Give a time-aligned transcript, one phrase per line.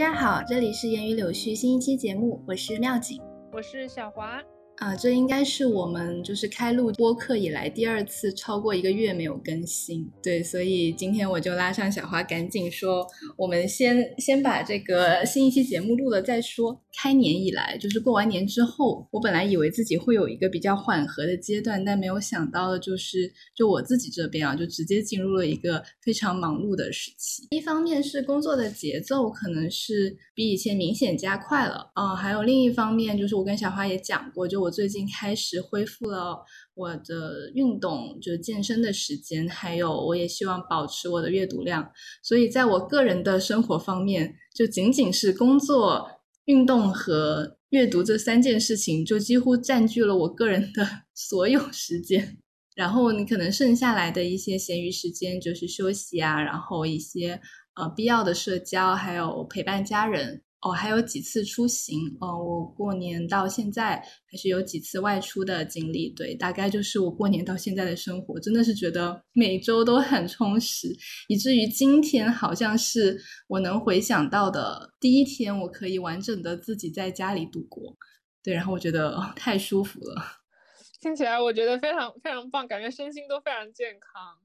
[0.00, 3.20] 大家好，这里是言语柳絮新一期节目，我是妙景，
[3.52, 4.40] 我是小华。
[4.80, 13.06] 啊，这应该是我们就是开录播客以来第二次超过一个月没有更新，对，所以今天我就拉上小花，赶紧说，
[13.36, 16.80] 我们先先把这个新一期节目录了再说。
[16.96, 27.46] 开年以来，就是过完年之后，我本来以为自己会有一个比较缓和的阶段，但没有想到的就是，就我自己这边啊，就直接进入了一个非常忙碌的时期。
[27.50, 34.69] 一方面是工作的节奏可能是比以前明显加快了，啊，还有另一方面就是我跟小花也讲过，就我。
[34.70, 41.90] 最近开始恢复了我的运动，就健身的时间，还有我也希望保持我的阅读量。
[42.22, 46.08] 所以在我个人的生活方面，就仅仅是工作、
[46.44, 52.38] 运动和阅读这三件事情，就几乎占据了我个人的 所有时间。
[52.76, 57.40] 然后你可能剩下来的一些闲余时间，就是休息啊，然后一些
[57.74, 60.42] 呃必要的社交，还有陪伴家人。
[60.62, 63.96] 哦，还有几次出行，哦，我过年到现在
[64.30, 70.94] 还是有几次外出的经历，对，大概就是我过年到现在的生活，真的是觉得每周都很充实，
[71.28, 77.96] 以至于今天好像是我能回想到的第一天，我可以完整的自己在家里度过，
[78.42, 80.22] 对，然后我觉得太舒服了，
[81.00, 84.36] 听起来我觉得非常非常棒，感觉身心都非常健康。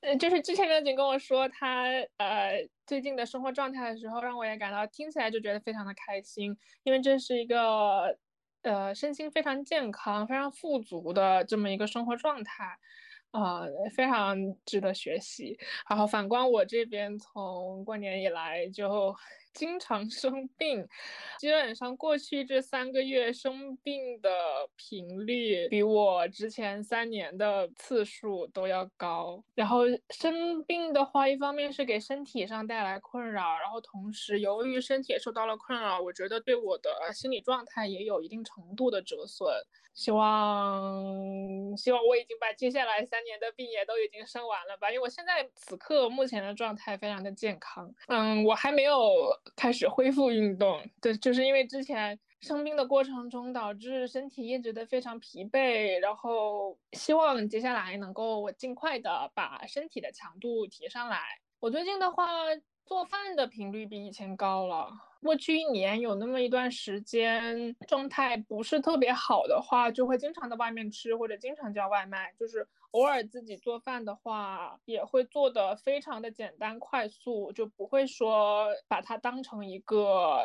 [0.00, 1.84] 呃，就是之前妙景跟我说他
[2.16, 8.18] 呃最近的生活状态的时候，让我也感到听起来就觉得非常的开心，因为这是一个
[8.62, 12.64] 呃身心非常健康、非常富足的这么一个生活状态，
[13.30, 15.56] 呃非常值得学习。
[15.88, 19.14] 然后反观我这边，从过年以来就。
[19.52, 20.86] 经常生病，
[21.38, 24.30] 基本上过去这三个月生病的
[24.76, 29.42] 频率比我之前三年的次数都要高。
[29.54, 39.52] 然后生病的话，一方面是给身体上带来困扰，然后同时由于身体受到了困扰，我觉得对我的心理状态也有一定程度的折损。
[39.92, 47.92] 希望希望我已经把接下来三年的病也都已经生完了吧，因为我现在此刻目前的状态非常的健康。
[48.06, 61.20] 嗯，我还没有开始恢复运动，对，就是因为之前生病的过程中导致身体一直的非常疲惫，然后希望接下来能够我尽快的把身体的强度提上来。
[61.58, 62.26] 我最近的话
[62.86, 64.88] 做饭的频率比以前高了。
[65.22, 72.32] 过去一年有那么一段时间状态不是特别好的话，就会经常在外面吃或者经常叫外卖。
[72.38, 80.42] 就是偶尔自己做饭的话，也会做的非常的简单快速，就不会说把它当成一个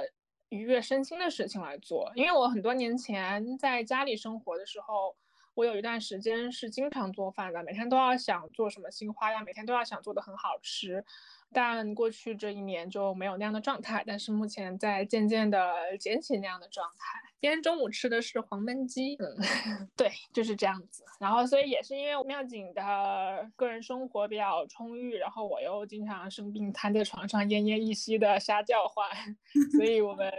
[0.49, 2.11] 愉悦身心的事情来做。
[2.15, 5.15] 因为我很多年前在家里生活的时候，
[5.55, 11.03] 我有一段时间是经常做饭的，每天都要想做什么新花样，每天都要想做的很好吃。
[11.53, 17.19] 但过去这一年就没有那样的状态，但是目前在渐渐的捡起那样的状态。
[17.39, 21.05] 今天中午吃的是黄焖鸡，嗯， 对，就是这样子。
[21.19, 29.07] 然后，所以也是因为妙景的个人生活比较充裕，然后我又经常生病瘫在床上奄奄一息的瞎叫唤，
[29.77, 30.29] 所以我们。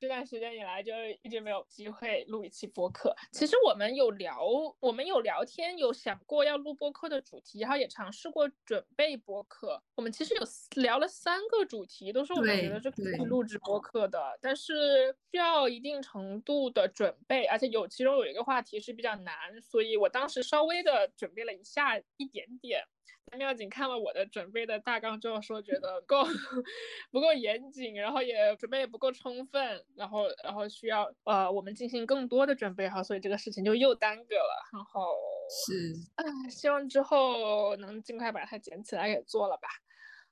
[0.00, 0.92] 这段时间以来就
[1.22, 3.14] 一直没有机会录一期播客。
[3.32, 4.38] 其实我们有聊，
[4.78, 9.82] 我们有聊天，有想过要录播客的主题，然后也尝试过准备播客。
[9.96, 10.42] 我们其实有
[10.80, 22.84] 聊了三个主题，都是我们觉得是可以录制播客的，但是需要一定程度的准备，而且有其中有一个话题是比较难，所以我当时稍微的准备了一下一点点。
[23.36, 26.24] 妙景看了我的准备的大纲之后，说觉得够
[27.12, 34.68] 不够严谨，然后也准备也不够充分，然后然后需要呃我们进行更多的准备哈，所以这个事情就又耽搁了。
[34.72, 35.14] 然后
[35.66, 39.68] 是，唉，希望之后能尽快把它捡起来给做了吧。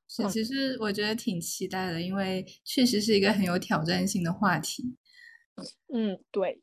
[0.09, 4.97] 是，其实我觉得挺期待的，因为确实是一个很有挑战性的话题。
[5.93, 6.63] 嗯，对。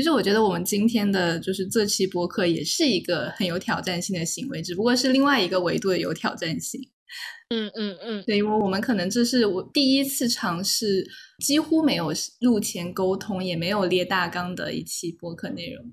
[0.00, 6.80] 其实我觉得我们今天的就是这期播客也是一个很有挑战性的行为，只不过是另外一个维度的有挑战性。
[7.50, 11.06] 嗯嗯嗯，对，因为我们可能这是我第一次尝试
[11.44, 12.10] 几乎没有
[12.40, 15.92] 入前沟通，也没有列大纲的一期播客内容。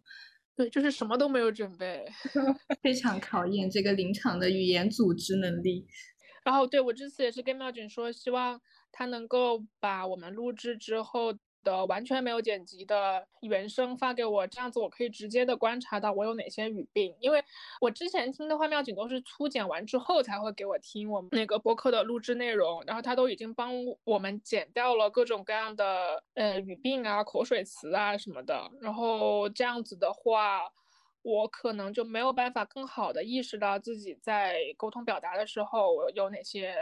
[0.55, 2.05] 对，就是什么都没有准备，
[2.81, 5.85] 非常考验这个临场的语言组织能力。
[6.45, 11.37] 然后，对我这次也是跟妙君说，希望他能够把我们录制之后。
[11.63, 17.15] 的完全没有剪辑的原声发给我，这样子我可以直接的观察到我有哪些语病。
[17.19, 17.43] 因为
[17.81, 23.73] 我之前听的话，妙景都是粗剪完之后才会给我听我们那个播客的录制内容，然后他都已经帮
[24.03, 28.71] 我们剪掉了各种各样的呃语病啊、口水词啊什么的。
[28.81, 30.61] 然后这样子的话，
[31.21, 36.73] 我可能就没有办法更好的意识到自己在沟通表达的时候有哪些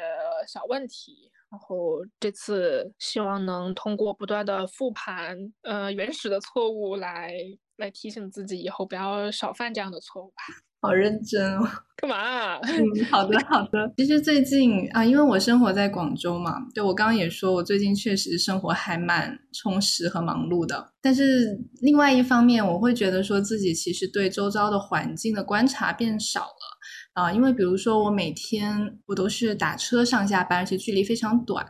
[0.47, 1.31] 小问题。
[1.55, 7.31] 然后这次希望能通过不断的复盘，呃，原始的错误来
[7.77, 10.35] 来提醒自己以后不要少犯这样的错误吧。
[10.81, 11.65] 好认真哦，
[11.95, 12.57] 干嘛？
[12.59, 13.89] 嗯，好的好的。
[13.95, 20.91] 其实最近啊，因为我生活在广州嘛，对我刚刚也说，我最近确实生活还蛮充实和忙碌的。
[21.01, 26.74] 但是另外一方面，我会觉得说自己其实对周遭的环境的观察变少了。
[27.15, 31.65] 啊，因为比如说我每天我都是打车上下班，而且距离非常短，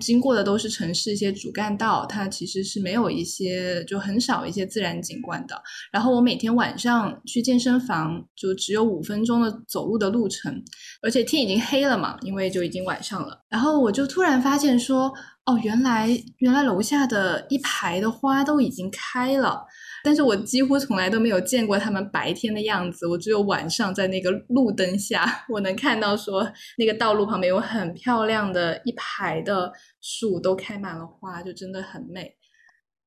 [0.00, 5.60] 经过的都是城市一些主干道，它其实是没有一些就很少一些自然景观的。
[5.90, 10.62] 然后我每天晚上去健身房，就只有五分钟的走路的路程，
[11.02, 13.44] 而且天已经黑了嘛，因为就已经晚上了。
[13.48, 15.12] 然后我就突然发现说，
[15.44, 16.08] 哦，原来
[16.38, 19.66] 原来楼下的一排的花都已经开了。
[20.04, 26.46] 但是我几乎从来都没有见过他们白天的样子，我只有晚上在那个路灯下， 我能看到说
[26.76, 29.72] 那个道路旁边有很漂亮的一排的
[30.02, 32.36] 树，都开满了花，就真的很美。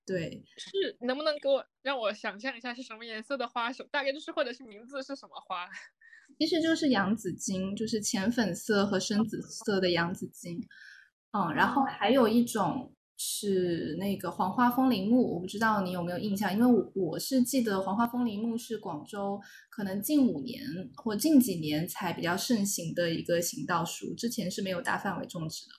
[0.08, 3.72] 对，是能不能给我让我想象一下是什么颜色的花？
[3.92, 5.68] 大概就是或者是名字是什么花？
[6.40, 10.60] 其实就是洋紫荆，就是浅粉色和深紫色的洋紫荆。
[11.32, 12.92] 嗯，然后还有一种。
[13.18, 20.62] 是那个黄花风铃木，我不知道你有没有印象，因为我我是记得黄花风铃木是广州可能近五年
[20.96, 25.74] 或近几年才比较盛行的一个行道树，之前是没有大范围种植的。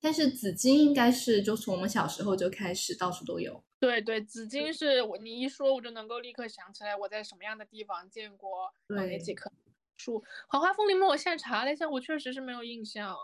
[0.00, 3.62] 但是紫金应该是就从我们小时候就开始到处都有。
[3.78, 9.52] 对对，紫金是我你一说我就能够立刻想起来我在什么样的地方见过哪几棵
[9.98, 10.24] 树。
[10.48, 13.14] 黄花风铃木我现在查了一下，我确实是没有印象。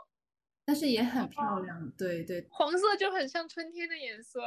[0.66, 4.40] 但是也很漂亮，对对，黄色就很像春天的颜色。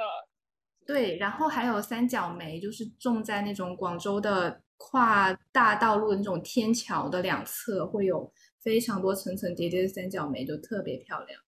[0.86, 11.42] 对，然后还有三角梅，就是种在那种广州的跨大道路的那种天桥的两侧，会有非常多层层叠叠的三角梅，就特别漂亮。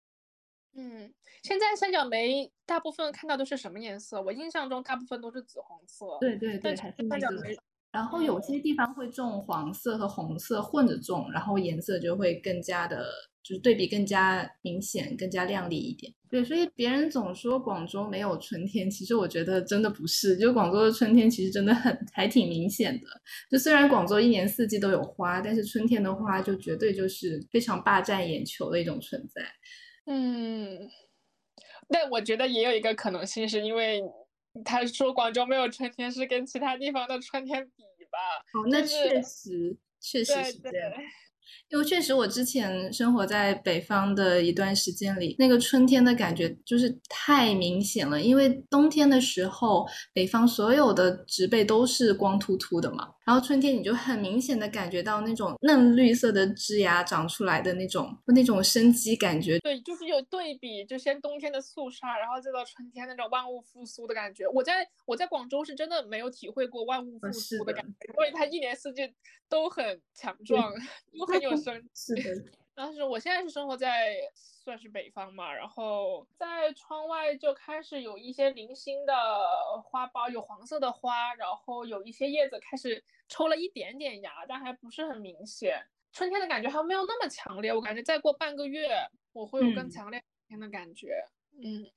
[0.74, 4.20] 嗯，现在三角梅大部分看到都是什么颜色？
[4.20, 6.18] 我印象中大部分都是紫红色。
[6.20, 7.56] 对对对，三角梅。
[7.92, 13.06] 然后有些地方会种黄色和红色混着种，然后颜色就会更加的。
[13.40, 16.12] 就是对比更加明显、更加亮丽一点。
[16.28, 20.36] 对，所以别人总说广州没有春天，其实我觉得真的不是。
[20.36, 23.06] 就广州的春天其实真的很还挺明显的。
[23.50, 29.40] 就虽然广州一年四季都有花，但是春天的花就绝对就是非常霸占眼球的一种存在。
[30.04, 30.76] 嗯，
[31.88, 34.02] 但我觉得也有一个可能性，是因为
[34.64, 38.18] 他说广州没有春天，是跟其他地方的春天比吧？
[38.54, 40.92] 哦，那确实确实是这样。
[41.70, 48.20] 因为确实，我之前生活在北方的一段时间里，那个春天的感觉就是太明显了。
[48.20, 59.58] 因为冬天的时候，北方所有的植被都是光秃秃的嘛，然后春天你就很明显的感觉到那种嫩绿色的枝芽长出来的那种那种生机感觉。
[59.58, 64.48] 对，就是有对比，就先冬天的肃杀，然后再到春天那种万物复苏的感觉。
[64.48, 69.12] 我在我在广州是真的没有体会过万物复苏的感觉，因为它一年四季
[69.46, 70.72] 都很强壮，
[71.12, 71.50] 都很有。
[71.94, 72.22] 是的，
[72.78, 79.12] 但是我现在是生活在算是北方嘛，然后在窗外就开始有一些零星的
[79.82, 85.84] 花苞，有黄色的花，然后有一些叶子开始抽了一点点芽，但还不是很明显。
[86.12, 88.88] 春天的感觉还没有那么强烈，我感觉再过半个月
[89.32, 91.20] 我会有更强烈的感觉。
[91.60, 91.82] 嗯。
[91.82, 91.90] 嗯，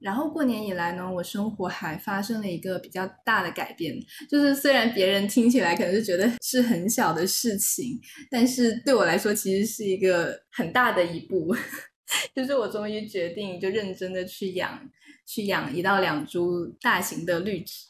[0.00, 3.94] 然后过年以来呢，我生活还发生了一个比较大的改变，
[4.28, 11.54] 就是虽然别人听起来可能是觉得是很小的事情，但是对我来说其实是一个很大的一步，
[12.34, 14.80] 就是我终于决定就认真的去养，
[15.26, 17.86] 去养一到两株大型的绿植。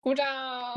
[0.00, 0.26] 鼓掌！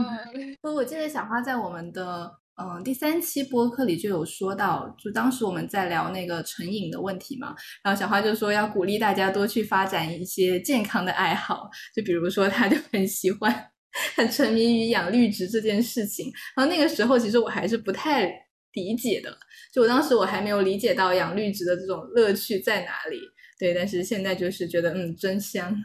[0.61, 2.31] 不，我记得小花在我们的。
[2.59, 13.53] 嗯，第三期播客里就有说到，就当时我们在聊那个成瘾的问题嘛，然后小花就说要鼓励大家多去发展一些健康的爱好，就比如说他就很喜欢，
[14.15, 16.31] 很沉迷于养绿植这件事情。
[16.55, 18.25] 然后那个时候其实我还是不太
[18.73, 19.37] 理解的，
[19.71, 23.19] 就我当时我还没有理解到养绿植的这种乐趣在哪里。
[23.59, 25.75] 对，但是现在就是觉得嗯，真香。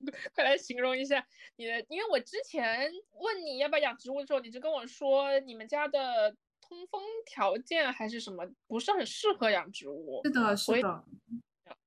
[0.34, 1.26] 快来形容一下
[1.56, 10.20] 你的，因为我之前问你要不要养植物的时候，你就跟我说你们家的通风条件还是什么不是很适合养植物。
[10.24, 11.04] 是的，是的，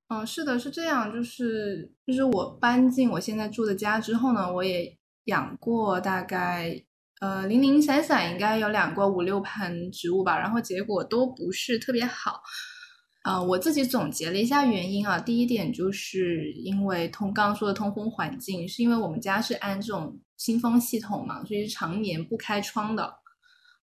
[0.09, 6.83] 嗯，是的，是这样，就是就是我搬进我现在住的家之后呢，我也养过大概
[7.21, 12.41] 呃零零散散应该有两个五六盆植物吧，然后结果都不是特别好。
[13.23, 23.13] 呃，我自己总结了一下原因啊，第一点就是因为通刚刚说的通风环境，是因为我们家是安这种新风系统嘛，所以常年不开窗的。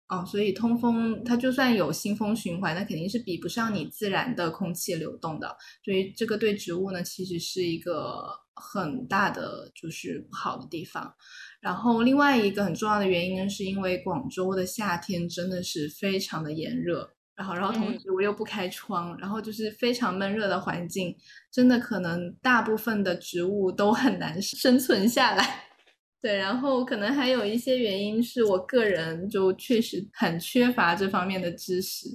[0.08, 5.58] 哦，所以通风它就算有新风循环，那肯定是比不上你自然的空气流动的。
[5.84, 8.24] 所以这个对植物呢，其实是一个
[8.54, 11.12] 很大的就是不好的地方。
[11.60, 21.16] 然后另外一个很重要的原因呢，是因为广州的夏天真的是非常的炎热，然后然后同时我又不开窗，然后就是非常闷热的环境，
[21.52, 25.64] 真的可能大部分的植物都很难生存下来。
[26.22, 32.08] 对，然后可能还有一些原因是我个人就确实很缺乏这方面的知识，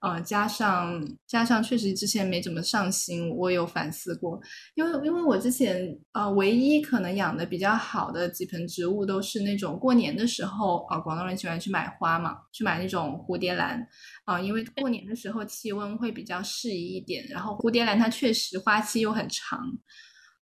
[0.00, 4.40] 呃，加上加上确实之前没怎么上心，我有反思过，
[4.76, 13.84] 因为因为我之前呃唯一可能养的比较好的几盆植物都是那种过年的时候啊，广东人喜欢去买花嘛，去买那种蝴蝶兰
[14.24, 19.60] 啊，因为过年的时候气温会比较适宜一点，然后蝴蝶兰它确实花期又很长。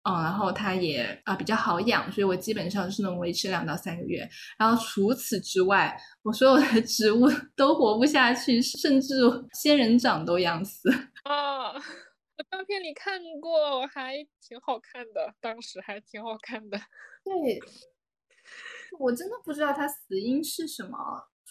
[0.07, 4.29] 嗯，然后它也啊比较好养，所以我基本上是能维持两到三个月。
[4.55, 9.15] 然后除此之外，我所有的 植物都活不下去，甚至
[9.53, 10.91] 仙人掌都养死。
[11.25, 11.79] 啊，我
[12.51, 16.77] 照片里看过，还挺好看的，当时还挺好看的。
[17.23, 17.59] 对，
[18.99, 20.97] 我真的不知道它死因是什么，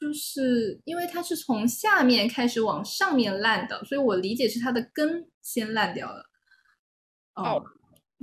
[0.01, 6.31] 就是因为它是从下面开始往上面烂的，所以我理解是它的根先烂掉了。
[7.35, 7.61] 哦。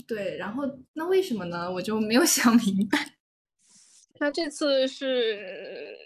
[0.07, 1.71] 对，然后那为什么呢？
[1.71, 3.17] 我就没有 想明白。
[4.19, 5.97] 那这次是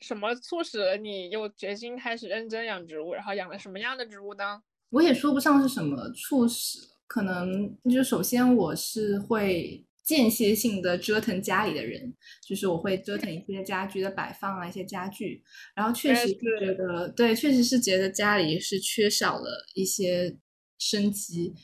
[0.00, 3.14] 什么促使了你又决心开始认真养植物？
[3.14, 4.62] 然后养了什么样的植物呢？
[4.90, 12.12] 我也说不上是什么促使，可能就首先我是会间歇性的折腾家里的人，
[12.46, 15.42] 就是我会折腾一些家居的摆放啊，一些家具。
[15.74, 20.36] 然后确实是觉得，对，确实是觉得家里是缺少了一些
[20.78, 21.54] 生机。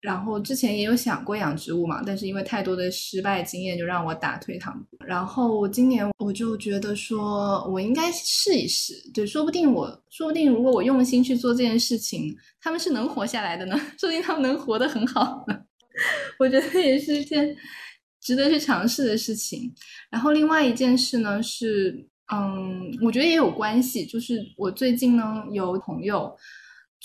[0.00, 4.98] 然后之前也有想过养植物嘛，但是因为太多的失败经验，就让我打退堂鼓。
[5.04, 15.58] 然后今年我就觉得说，我应该试一试，对，说不定我，说不定如果我用心去做这件事情，他们是能活下来的呢， 说不定他们能活得很好呢。
[16.38, 17.56] 我觉得也是一件
[18.20, 19.74] 值得去尝试的事情。
[20.10, 26.36] 然后另外一件事呢是，嗯，我觉得也有关系，就是我最近呢有朋友。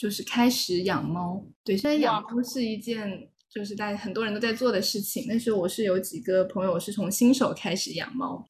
[0.01, 8.43] 就是开始养猫，对，虽然养猫是一件就是大家很多人都在做的事情，但是我是有几个朋友是从新手开始养猫，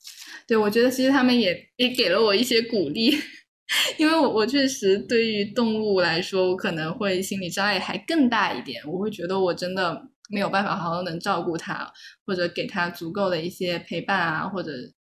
[0.48, 3.14] 对我觉得其实他们也也给了我一些鼓励，
[4.00, 11.92] 因为我我确实对于动物来说，我可能会心理障碍还更大一点，我会觉得我真的没有办法好好能照顾它，
[12.26, 14.72] 或者给它足够的一些陪伴啊，或者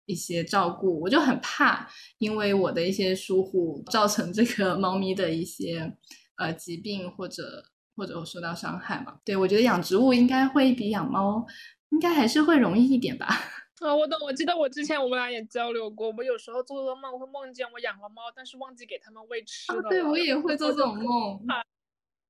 [0.06, 5.96] 一些照顾，我就很怕因为我的一些疏忽造成这个猫咪的一些。
[6.38, 7.64] 呃，疾病或者
[7.96, 9.20] 或者受到伤害嘛？
[9.24, 11.46] 对我觉得养植物应该会比养猫
[11.90, 13.28] 应该还是会容易一点吧。
[13.80, 19.90] 啊，我懂，我记得我之前我们俩也交流过，我有时候做噩梦会梦见我养了猫，但是忘记给它们喂吃的。
[19.90, 21.40] 对我也会做这种梦，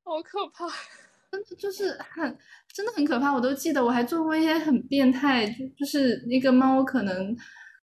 [0.03, 0.67] 好可怕，
[1.31, 2.37] 真的就是很
[2.73, 3.33] 真的很可怕。
[3.33, 7.35] 我都记得我还做过一些很变态，就就是那个猫可能。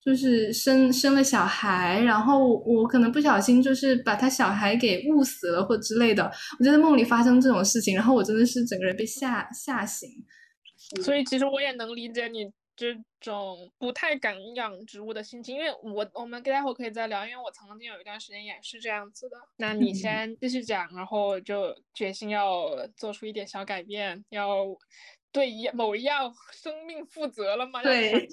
[0.06, 6.32] 就是生生了小孩，然后我可能不小心就是把他小孩给误死了或之类的。
[6.60, 10.08] 我就在梦里发生这种事情，然后我真的是整个人被吓吓醒。
[11.02, 12.46] 所以其实我也能理解你
[12.76, 19.36] 这种不太敢养植物的心情，因为我我们待会可以再聊，因为我曾经有一段时间也是这样子的。
[19.58, 24.66] 那你先继续讲，然后就决心要做出一点小改变，要
[25.32, 27.82] 对某一样生命负责了吗？
[27.84, 28.30] 对。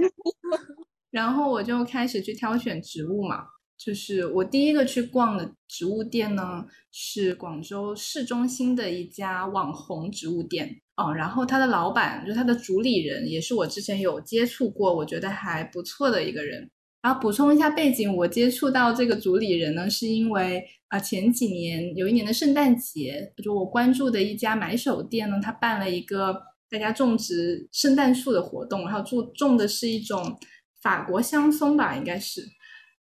[1.12, 3.44] 然后我就开始去挑选植物嘛，
[3.78, 11.12] 就是我第一个去逛的植物店呢，是广州市中心的一家网红植物店哦。
[11.12, 16.70] 然后他的老板，就是他的主理人，也是我之前有接触过，我觉得还不错的一个人。
[17.02, 26.40] 然后补充一下背景，我接触到这个主理人呢，是因为啊前几年有一年的圣诞节，就我关注的一家买手店呢，他办了一个
[26.70, 30.38] 大家种植圣诞树的活动，然后种种的是一种。
[30.82, 32.42] 法国香松吧，应该是，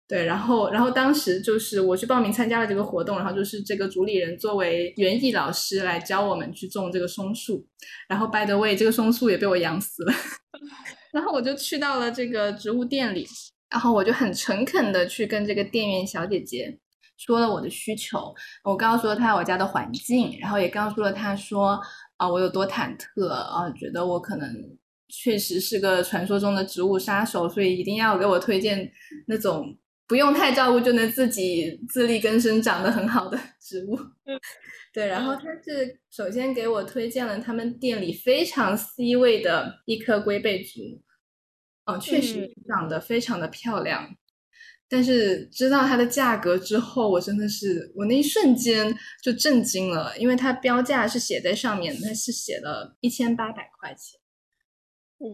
[0.07, 7.65] 对，然后，然后当时就是我去报名参加了这个活动，然后就是这个主理人作为园艺老师来教我们去种这个松树，
[8.07, 10.13] 然后 by the way，这个松树也被我养死了，
[11.11, 13.25] 然后我就去到了这个植物店里，
[13.69, 16.77] 然后我就很诚恳的去跟这个店员小姐姐
[17.17, 21.79] 说了我的需求，我告诉了她我家的环境，然后也告诉了她说
[22.17, 24.47] 啊我有多忐忑啊，觉得我可能。
[25.11, 28.91] 确实是个传说中的植物杀手，所以一定要给我推荐
[29.27, 29.77] 那种
[30.07, 33.97] 不用太照顾就能自己自力更生、长得很好的 植物。
[34.93, 41.01] 对，然后他是首先给我推荐了他们店里非常 C 位的一棵龟背竹，
[41.85, 44.15] 哦，确实长得非常的漂亮。
[44.89, 54.19] 但是知道它的价格之后，我真的是我那一瞬间就震惊了，因为它标价是写在上面，它是写了一千八百块钱。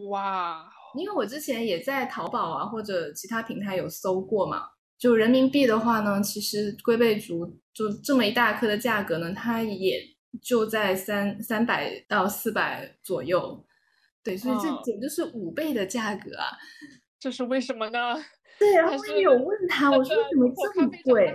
[0.09, 0.69] 哇！
[0.95, 4.63] 因为我之前也在淘宝啊或者其他平台有搜过嘛，
[4.97, 10.01] 就人民币的话呢，其实龟背竹就这么一大颗的价格呢，它也
[10.41, 13.65] 就在三三百到四百左右。
[14.23, 16.47] 对，所以这简直是五倍的价格啊！
[17.19, 18.15] 这是为什么呢？
[18.59, 21.33] 对，然后我也有问他，我说怎么这么贵？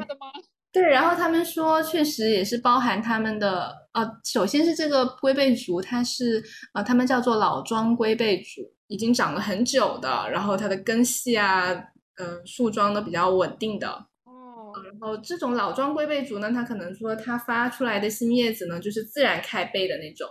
[0.73, 11.73] 对，然后他们说确实也是包含他们的呃，首先是这个龟背竹，它是呃，他们叫做老庄龟背竹，已经长了很久的，然后它的根系啊，
[12.17, 13.89] 嗯，树桩都比较稳定的。
[14.25, 14.73] 哦。
[14.85, 20.29] 然后这种老庄龟背竹呢，它可能说它发出来的新叶子呢，就是自然开背的那种，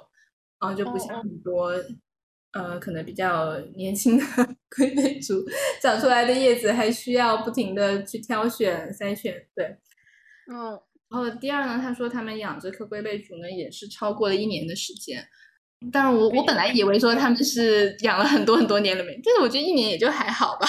[0.57, 1.71] 啊，就不像很多。
[2.53, 4.25] 呃，可能比较年轻的
[4.75, 5.41] 龟背竹
[5.81, 9.73] 长出来的叶子还需要不停的去挑选筛选，对，
[10.47, 10.79] 嗯，
[11.09, 15.27] 然后第二呢，他说他们养这颗龟背竹呢也是超过了一年的时间，
[15.91, 20.67] 但是我我本来以为说他们是养了很多很多年了没，但是我觉得一年也就还好吧，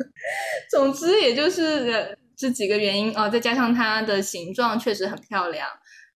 [0.70, 5.68] 总之也就是这几个原因哦，再加上它的形状确实很漂亮，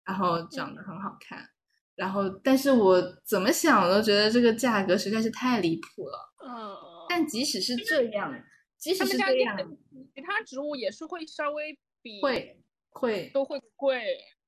[0.05, 1.49] 然后长得很好看。
[1.95, 6.33] 然后，但是我怎么想都觉得这个价格实在是太离谱了。
[6.43, 6.75] 嗯，
[7.09, 8.35] 但即使是这样，
[8.79, 9.57] 即使是这样，
[10.15, 12.57] 其他植物也是会稍微比会
[12.93, 14.01] 会都会贵。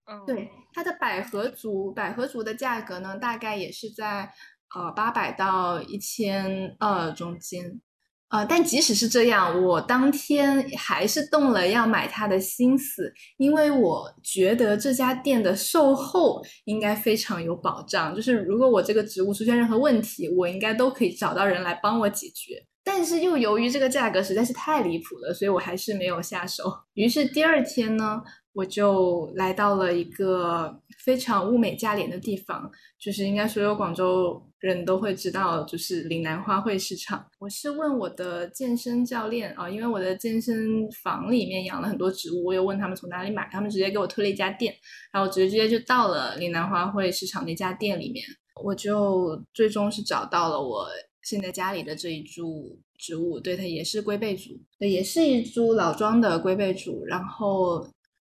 [0.06, 4.30] 嗯，对，它的百合竹，百合竹的价格呢，大概也是在
[4.74, 7.80] 呃八百到一千二中间。
[8.28, 22.66] 呃，但即使是这样，我当天还是动了要买它的心思，因为我觉得这家店的售后应该非常有保障，就是如果我这个植物出现任何问题，我应该都可以找到人来帮我解决。
[22.84, 26.64] 但是又由于这个价格实在是太离谱了，所以我还是没有下手。
[26.92, 34.42] 于是第二天呢，我就来到了一个非常物美价廉的地方，就是应该所有广州。
[34.60, 37.22] 人都会知道，就是岭南花卉市场。
[37.38, 44.74] 我是问我的健身教练啊，因为我的健身房里面养了很多植物，我又问他们从哪里买，他们直接给我推了一家店，
[45.12, 48.24] 然后直接就到了岭南花卉市场那家店里面，
[48.64, 50.86] 我就最终是找到了我
[51.24, 57.86] 现在家里的这一株植物，对，它也是龟背竹，也是一株老庄的龟背竹，然后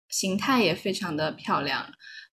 [0.09, 1.85] 形态也非常的漂亮，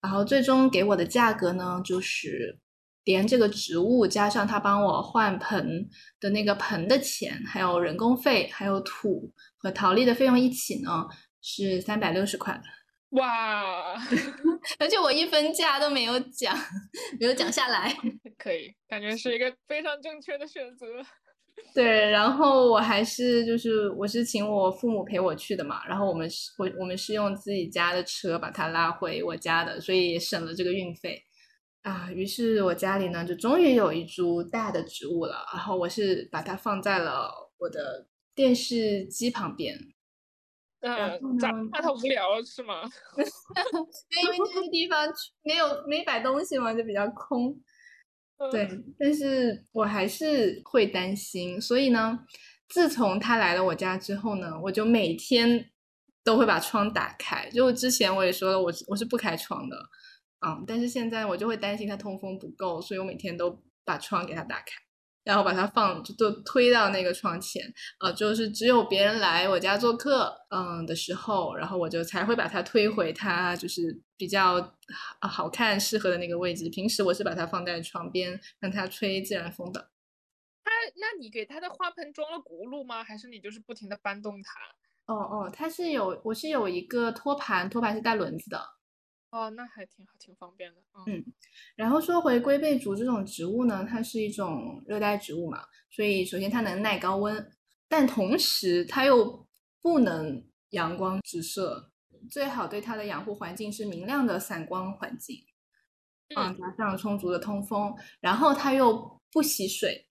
[0.01, 2.59] 然后最终给我的价格呢，就是。
[3.05, 5.88] 连这个植物加上他帮我换盆
[6.20, 11.09] 的那个盆的钱，还有人工费，还有土和陶粒的费用一起呢，
[11.40, 12.61] 是三百六十块。
[13.11, 13.94] 哇！
[14.79, 16.57] 而且我一分价都没有讲，
[17.18, 17.92] 没有讲下来。
[18.38, 20.87] 可以，感觉是一个非常正确的选择。
[21.75, 31.23] 对，然后我还是就是我是请我父母陪我去的嘛，然后我们是我我们是用自己家的车把它拉回我家的，所以也省了这个运费。
[31.83, 39.77] 啊，于是我家里呢就终于有一株大的植物了，然后我是把它放在了我的电视机旁边。
[40.81, 42.83] 嗯，咋怕它无聊是吗？
[43.16, 43.25] 对，
[44.23, 45.07] 因为那个地方
[45.43, 47.55] 没有没摆东西嘛，就比较空。
[48.51, 48.66] 对，
[48.99, 52.19] 但是我还是会担心，所以呢，
[52.69, 55.71] 自从他来了我家之后呢，我就每天
[56.25, 57.51] 都会把窗打开。
[57.51, 59.77] 就之前我也说了，我我是不开窗的。
[60.47, 64.64] 嗯，但是现在我就会担心它通风不够，所以我每天都把窗给它打开，
[65.24, 67.62] 然后把它放就推到那个窗前，
[68.00, 74.74] 呃，就是只有别人来我家做客，嗯的时候，然后我就才会把它推回它就是比较
[75.20, 76.68] 好看适合的那个位置。
[76.70, 79.90] 平时我是把它放在床边，让它吹自然风的。
[80.64, 83.04] 它，那你给它的花盆装了轱辘吗？
[83.04, 85.12] 还是你就是不停的搬动它？
[85.12, 88.61] 哦哦，它是有，我是有一个托盘，托盘是带轮子的。
[89.31, 90.81] 哦，那还挺好，挺方便的。
[91.07, 91.25] 嗯，
[91.77, 97.51] 然后说回龟背竹这种植物呢，它是一种热带植物嘛，所以首先它能耐高温，
[97.88, 99.47] 但同时它又
[99.81, 101.93] 不能阳光直射，
[102.29, 105.45] 最好对它的养护环境是明亮的散光环境，
[106.37, 110.09] 嗯，加上充足的通风，然后它又不吸水，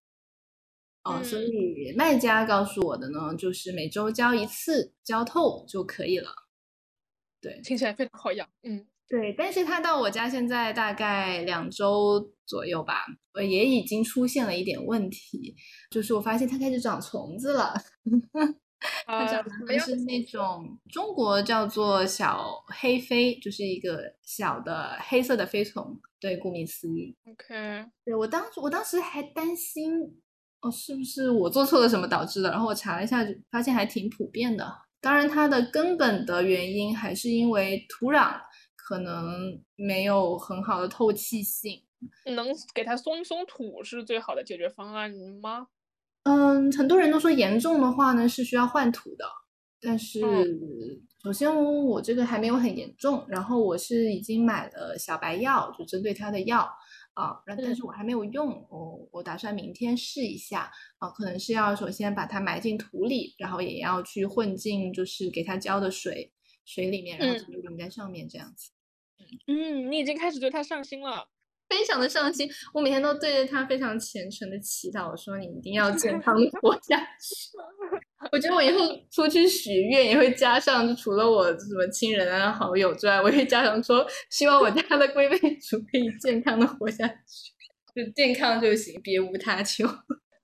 [1.03, 6.31] 哦，所以卖家告诉我的呢，就是每周浇一次，浇透就可以了。
[7.41, 8.87] 对，听起来非常好养，嗯。
[9.09, 15.55] 对，但是它到我家现在大概两周左右吧，呃，也已经出现了一点问题，
[15.89, 17.73] 就是我发现它开始长虫子了。
[19.05, 25.99] 它长的是那种中国叫做小黑飞，就是一个小的黑色的飞虫。
[26.19, 27.17] 对，顾名思义。
[27.25, 27.85] OK。
[28.05, 29.99] 对我当时我当时还担心，
[30.61, 32.51] 哦，是不是我做错了什么导致的？
[32.51, 34.65] 然后我查了一下，发现还挺普遍的。
[35.01, 38.37] 当然，它的根本的原因还是因为土壤
[38.89, 41.79] 可能没有很好的透气性。
[42.25, 45.11] 能给它松一松土是最好的解决方案
[45.43, 45.67] 吗？
[46.23, 49.25] 嗯，很多人都说严重的话呢是需要换土的，
[49.79, 50.19] 但是
[51.21, 56.67] 首先我这个还没有很严重，然后我是已经买了小白药，就针对它的药
[57.13, 66.33] 啊，但是我还没有用，我我打算明天试一下啊，可能是要首先把它埋进土里，然后也要去混进就是给它浇的水
[66.65, 68.71] 水里面，然后淋在上面这样子。
[69.47, 71.27] 嗯，你已经开始对他上心了。
[71.69, 77.55] 非常的上心，我每天都对着他非常虔诚的祈祷，我说你一定要健康的活下去。
[78.33, 78.79] 我觉得我以后
[79.11, 87.53] 出去许愿也会加上，就除了我什么亲人啊好友之外，我会加上说，希望我家的龟背鼠可以健康的活下去，
[87.93, 89.87] 就健康就行，别无他求。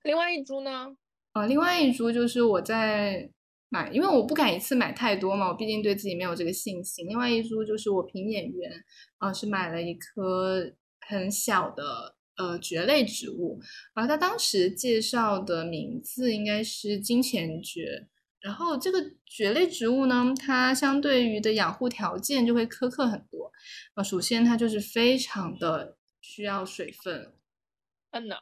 [0.03, 0.95] 另外一株呢？
[1.33, 3.27] 啊，另外一株就是我在
[3.75, 7.07] 买，因为我不敢一次买太多嘛，我毕竟对自己没有这个信心。
[7.07, 8.71] 另外一株就是我凭眼缘
[9.17, 10.71] 啊，是买了一棵。
[11.07, 13.59] 很小的呃蕨类植物，
[13.93, 18.07] 然后它当时介绍的名字应该是金钱蕨。
[18.39, 23.51] 然后这个蕨类植物呢，它相对于的养护条件就会苛刻很多。
[23.93, 27.31] 啊，首先它就是非常的需要水分。
[28.09, 28.37] 嗯呢，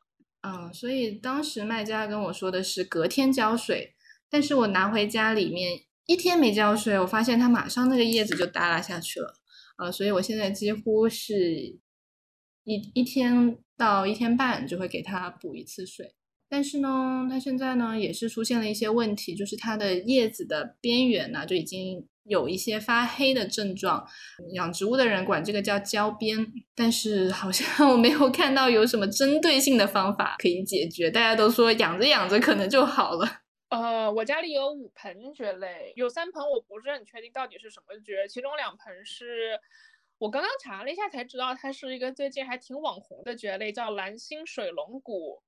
[0.47, 3.93] 嗯，所以当时卖家跟我说的是隔天浇水，
[4.33, 9.35] 但是我拿回家里面一天没浇水，我发现它马上那个叶子就耷拉下去了。
[9.75, 11.79] 啊，所以我现在几乎是。
[12.65, 16.15] 一一天到一天半就会给它补一次水，
[16.47, 24.07] 但是呢，它现在呢也是出现了一些问题，就是它的叶子的边缘呢就已经有一些发黑的症状。
[24.53, 31.11] 养植物的人管这个叫焦边，但是好像 我没有看到有什么针对性的方法可以解决。
[31.11, 33.42] 大家都说养着养着可能就好了。
[33.73, 39.59] 呃，我家里有五盆蕨类，有三盆我不是很确定到底是什么蕨，其中两盆是。
[40.19, 45.41] 我刚刚查了一下，才知道它是一个最近还挺网红的蕨类，叫蓝心水龙骨，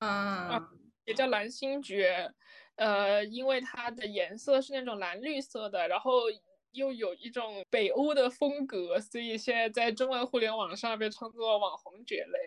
[0.00, 0.68] 啊，
[1.06, 2.30] 也叫蓝心蕨，
[2.74, 6.24] 呃，因为它的颜色是那种蓝绿色的，然后
[6.72, 12.38] 又有一种北欧的风格，所以现在在中文互联网上被称作网红蕨类。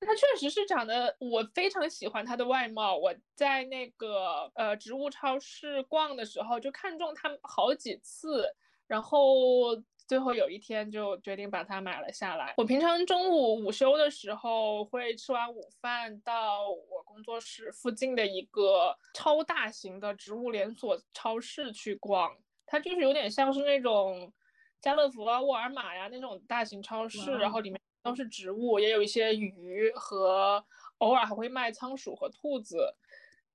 [0.00, 2.96] 它确实是长得，我非常喜欢它的外貌。
[2.96, 8.54] 我在那个呃植物超市逛的时候，就看中它好几次，
[8.86, 9.82] 然后。
[10.08, 12.54] 最后有一天就决定把它买了下来。
[12.58, 22.32] 我平常中午午休的时候会吃完午饭到我工作室附近的一个超大型的植物连锁超市去逛，
[22.66, 24.32] 它就是有点像是那种
[24.80, 30.64] 家乐福啊、沃尔玛呀那种大型超市，然后里面都是植物，也有一些鱼和
[30.98, 32.94] 偶尔还会卖仓鼠和兔子，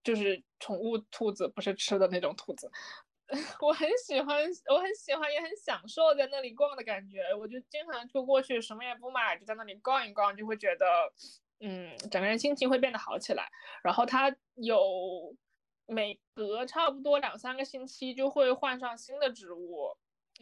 [0.04, 2.70] 就是宠物兔子，不是吃的那种兔子。
[3.62, 7.34] 我很喜欢，我很喜欢，也很享受在那里逛的感觉。
[7.34, 10.86] 我就经常就过去，什么也不买，就在那里逛一逛，就会觉得，
[11.62, 13.50] 嗯，整个人心情会变得好起来。
[13.82, 15.34] 然后它有
[15.86, 19.96] 每隔差不多两三个星期就会换上新的植物，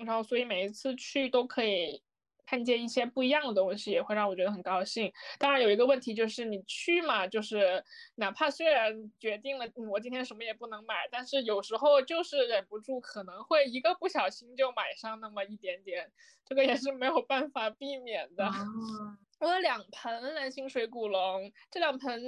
[0.04, 2.02] 然后所以每一次去都可以。
[2.50, 5.14] 看见一些不一样的东西，也会让我觉得很高兴。
[5.38, 7.84] 当然有一个问题就是，你去嘛，就是
[8.16, 16.12] 哪怕虽然决定了我今天什么也不能买，但是有时候就是忍不住，可能会一个不小心就买上那么一点点，
[16.44, 18.50] 这个也是没有办法避免的。
[19.40, 22.20] 我有两盆蓝心水古龙，这两盆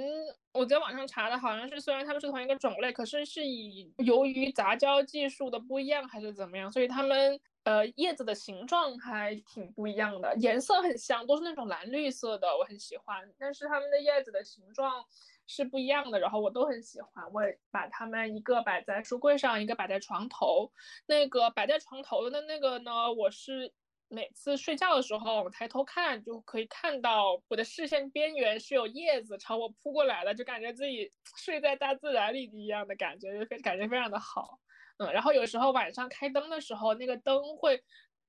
[0.52, 7.40] 我在网上查的，好像是虽然它们是同一个种类，可是是以由于杂交技术的不一样还是怎么样，所以它们。
[7.64, 13.32] 呃，叶子的形状还挺不一样的，颜色很像，都是那种蓝绿色的，我很喜欢。
[13.38, 15.04] 但是它们的叶子的形状
[15.46, 17.24] 是不一样的，然后我都很喜欢。
[17.32, 20.72] 我把它们一个摆在书柜上，一个摆在床头。
[21.06, 23.72] 那个摆在床头的那个呢，我是
[24.08, 34.58] 每次睡觉的时候抬头看就可以看到我的视线边缘是有叶子朝我扑过来的，就感觉自己睡在大自然里一样的感觉，就非感觉非常的好。
[35.02, 37.82] 嗯，然后有时候晚上开灯的时候，那个灯会，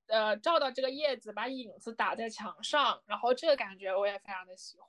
[0.08, 4.88] 呃，照到这个叶子，把影子打在墙上，然后这个感觉我也非常的喜欢。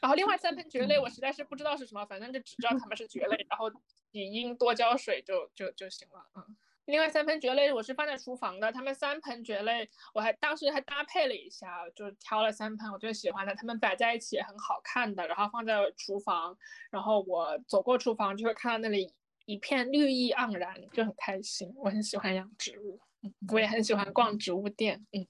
[0.00, 3.70] 然后另外三盆蕨类，我实在是不知道是什么，反正就只知道它们是蕨类，然后
[4.10, 6.26] 你应多浇水就就就行了。
[6.34, 16.58] 嗯，另外三盆蕨类我是放在厨房的，它们三盆蕨类我还当时还搭配了一下，就挑了三盆我最喜欢的，它们摆在一起也很好看的，然后放在厨房，
[16.90, 19.14] 然后我走过厨房就会看到那里。
[19.52, 21.70] 一片绿意盎然，就很开心。
[21.76, 22.98] 我很喜欢养植物，
[23.52, 25.06] 我也很喜欢逛植物店。
[25.12, 25.26] 嗯，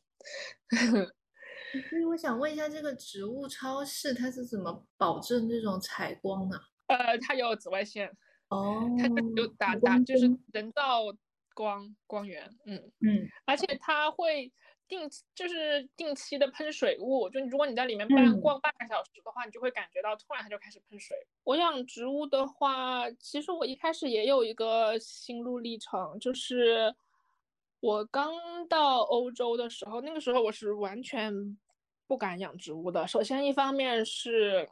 [1.91, 6.57] 所以我想问一下，这个植物超市它是怎么保证这种采光呢？
[6.87, 8.09] 呃，它有紫外线。
[8.49, 11.01] 哦，它就打打就是人造
[11.55, 14.53] 光光源，嗯嗯，而且它会
[14.93, 21.17] 定就是定期的喷水雾，就如果你在里面半逛半个小时的话，你就会感觉到突然它就开始喷水。
[21.45, 26.95] 我养植物的话，其实我一开始也有一个心路历程，就是
[27.81, 28.35] 我刚
[28.69, 31.57] 到欧洲的时候，那个时候我是完全
[32.07, 33.07] 不敢养植物的。
[33.07, 34.69] 首先一方面是，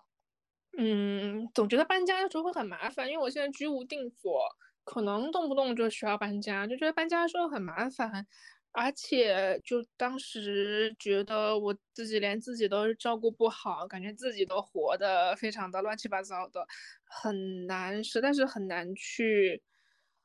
[0.76, 4.44] 嗯，总觉得搬家的时候会很麻烦，因为我现在居无定所。
[4.82, 8.26] 可能动不动就需要搬家，就觉得搬家的时候很麻烦，
[8.72, 16.66] 而且就当时觉得我自己连自己都照顾不好，感觉自己都活得非常的乱七八糟的，
[17.04, 19.62] 很难，实在是很难去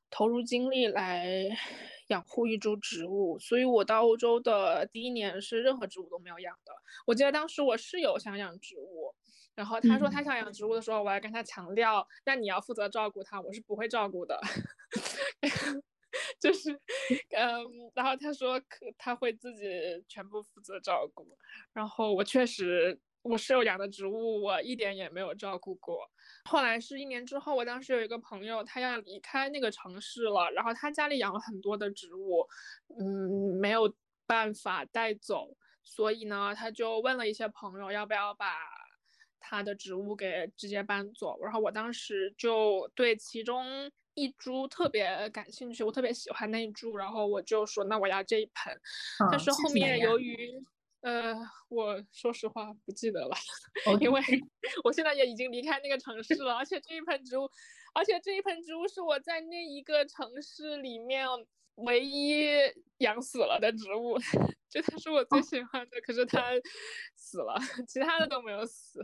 [0.10, 1.48] 投入精力来
[2.08, 3.40] 养护一株植物。
[3.40, 6.72] 所以我到欧洲的第一年是任何植物都没有养的。
[7.08, 9.16] 我记得当时我室友想养植物。
[9.56, 14.38] 然后他说他想养植物的时候，我还跟他强调，那你要负责照顾它，我是不会照顾的。
[16.40, 16.72] 就是，
[17.32, 19.66] 嗯，然后他说可他会自己
[20.08, 21.38] 全部负责照顾。
[21.74, 26.10] 然后我确实，我室友养的植物我一点也没有照顾过。
[26.46, 32.48] 后来是一年之后，我当时有一个朋友，他要离开那个城市了，然后他家里养了很多的植物，
[33.00, 33.94] 嗯，没有
[34.26, 38.56] 办法带走，所以呢，他就问了一些朋友要不要把。
[39.48, 48.76] 他的植物给直接搬走，然后我当时就对其中一株特别感兴趣，我特别喜欢那一株，然后我就说那我要这一盆。
[49.30, 50.66] 但是后面由于，
[51.02, 51.36] 呃，
[51.70, 53.36] 我说实话不记得了，
[54.02, 54.22] 因为
[54.84, 57.48] 我现在也已经离开那个城市了，而且这一盆植物，
[57.94, 61.28] 而且这一盆植物是我在那一个城市里面。
[61.80, 62.46] 唯一
[63.00, 64.18] 养死了的植物，
[64.70, 66.42] 就它是我最喜欢的，可是它
[67.18, 67.54] 死了，
[67.86, 69.02] 其他的都没有死。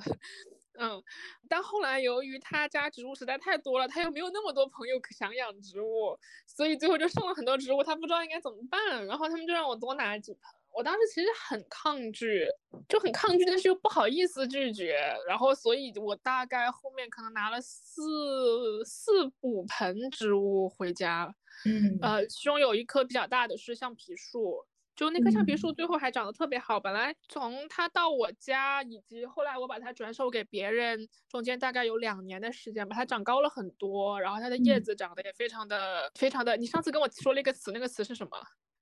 [0.80, 1.04] 嗯，
[1.50, 10.42] 但后来由于他家植物实在太多了，他又没有那么多朋友想养植物，所以最后就剩了很多植物，他不知道应该怎么办，然后他们就让我多拿几盆。
[10.74, 12.48] 我当时其实很抗拒，
[12.88, 21.36] 就很抗拒，但是又不好意思拒绝，然后所以我大概后面可能拿了四四五盆植物回家。
[21.66, 24.66] 嗯，呃，其中有一棵比较大的是橡皮树，
[25.02, 26.80] 就那棵橡皮树最后还长得特别好。
[26.80, 36.56] 本来从它到我家，以及后来我把它转手给别人，中间大概有两年的时间吧，它长高了很多，然后它的叶子长得也非常的非常的。
[36.56, 38.38] 你上次跟我说了一个词，那个词是什么？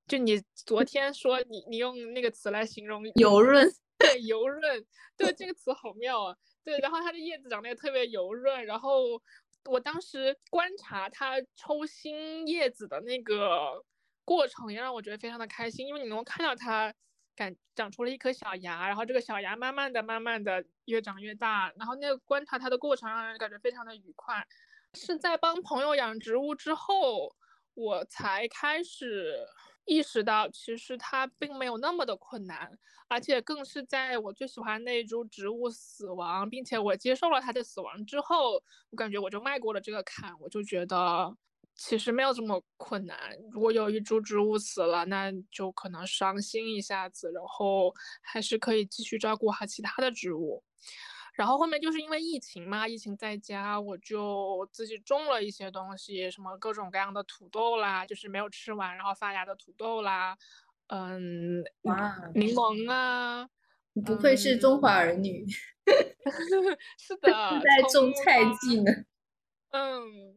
[0.09, 3.65] 就你昨天说你你用那个词来形容油润，
[3.97, 6.35] 对，油润，对，这个词好妙啊。
[6.65, 9.21] 对，然后它的叶子长得也特别油润，然后。
[9.65, 13.83] 我当时观察它抽新叶子的那个
[14.29, 16.93] 过程，也让我觉得非常的开心，因为你能够看到它
[17.35, 24.45] 感长出了一颗小芽，然后这个小芽慢慢的、慢慢的越长越大，然后那个观察它的过程让人感觉非常的愉快。
[24.93, 27.35] 是在帮朋友养植物之后，
[27.73, 29.47] 我才开始。
[29.85, 38.61] 意识到其实它并没有那么的困难，而且更是在我最喜欢那一株植物死亡，并且我接受了它的死亡之后，
[38.91, 41.35] 我感觉我就迈过了这个坎，我就觉得
[41.81, 43.17] 其实没有这么困难。
[43.51, 50.61] 如果有一株植物死了，那就可能伤心一下子，然后还是可以继续照顾好其他的植物。
[51.33, 60.37] 然后后面就是因为疫情嘛，疫情在家，我就自己种了一些东西，什么各种各样的土豆啦，就是没有吃完然后发芽的土豆啦，
[60.87, 63.47] 嗯，哇，柠檬啊，
[64.05, 65.47] 不愧是中华儿女，
[66.97, 68.91] 是的， 是在种菜季呢，
[69.71, 70.35] 嗯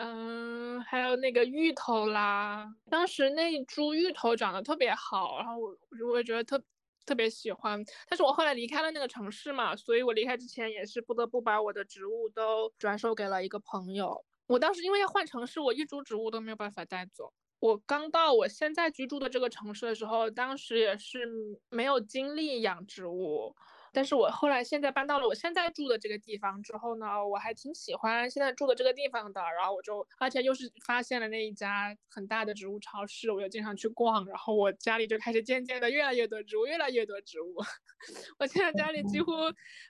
[0.00, 5.76] 嗯，还有那个芋头啦，当时那株芋头长得特别好，然后我
[6.10, 6.62] 我也觉得特。
[7.06, 14.24] 特别喜欢，但是我后来离开了那个城市嘛，所以我离开之前也是不得不把我的植物都转手给了一个朋友。
[14.46, 17.32] 我当时因为要换城市，我一株植物都没有办法带走。
[17.58, 21.26] 我刚到我现在居住的这个城市的时候，当时也是
[21.70, 23.56] 没有精力养植物。
[23.92, 29.40] 但是我后来现在搬到了我现在住的这个地方之后呢，我还挺喜欢现在住的这个地方的。
[29.40, 34.24] 然后我就，而且又是发现了那一家很大的植物超市，我就经常去逛。
[34.26, 37.56] 然后我家里就开始渐渐的越来越多植物，越来越多植物。
[38.38, 39.32] 我现在家里几乎，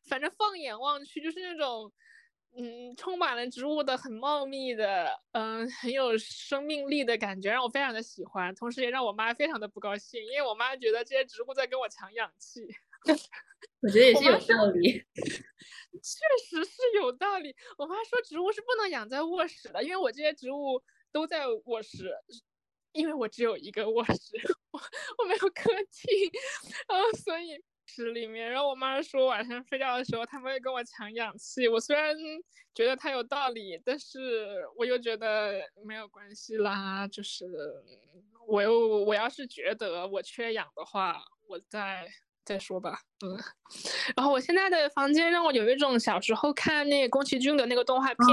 [0.09, 1.93] 反正放眼望去就是那种，
[2.57, 8.55] 嗯，充满了植物的很茂密的，嗯，很有生命力的感觉，让我非常的喜欢。
[8.55, 12.67] 同时也让我妈非常的不高兴，因为我妈觉得这些植物在跟我抢氧气。
[13.83, 14.93] 我觉得也是有道理，
[16.03, 17.55] 确实是有道理。
[17.79, 22.15] 我妈说植物是不能养在卧室的，因为我这些植物都在卧室，
[22.93, 24.13] 因为我只有一个卧室，
[24.73, 24.81] 我
[25.19, 26.31] 我没有客厅，
[26.89, 31.67] 然后所以室里面，然后我妈说晚上睡觉的时候他们会跟我抢氧气。
[31.67, 32.15] 我虽然
[32.75, 37.09] 觉得他有道理，但是我又觉得没有关系啦。
[37.09, 37.47] 就是
[38.47, 42.09] 我又我要是觉得我缺氧的话，我再
[42.51, 42.99] 再说吧。
[43.25, 43.39] 嗯，
[44.17, 48.27] 然后我现在的房间让我有一种小时候看那宫崎骏的那个动画片，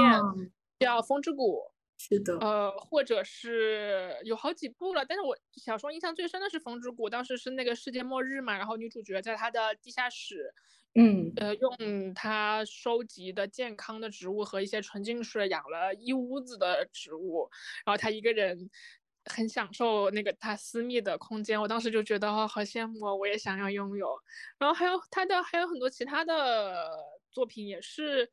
[0.80, 1.62] 叫《风之谷》。
[2.00, 10.52] 是的，呃，或者是有好几部了，但是我小时候印象最深的是《风之谷》，当时是那个世界末日嘛，然后女主角在她的地下室，
[10.94, 17.48] 嗯，呃，用她收集的健康的植物和一些纯净水养了一屋子的植物，
[17.84, 18.70] 然后她一个人
[19.28, 24.08] 很享受那个他私密的空间，我当时就觉得哦，好羡慕，我也想要拥有。
[24.58, 26.88] 然后还有他的还有很多其他的
[27.30, 28.30] 作品也是。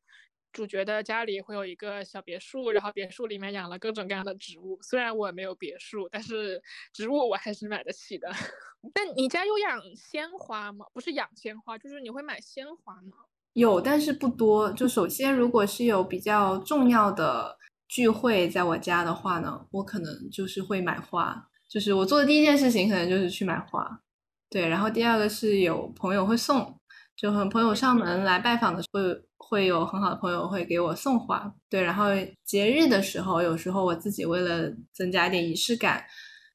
[0.54, 4.80] 主角的家里会有一个小别墅，然后别墅里面养了各种各样的植物。
[4.82, 6.62] 虽然我没有别墅，但是
[6.94, 8.32] 植物我还是买得起的。
[8.94, 10.86] 但你家有养鲜花吗？
[10.94, 13.18] 不是养鲜花，就是你会买鲜花吗？
[13.52, 14.72] 有，但是不多。
[14.72, 21.48] 就首先，如果是有比较重要的聚会在我家的话呢，我可能就是会买花。
[21.70, 24.02] 就是我做的第一件事情，可能就是去买花。
[24.50, 26.80] 对，然后第二个是有朋友会送。
[27.18, 29.00] 就和朋友上门来拜访的时候，
[29.38, 31.50] 会有很好的朋友会给我送花。
[31.70, 32.10] 对，然后
[32.44, 36.04] 节日的时候，有时候我自己为了增加一点仪式感，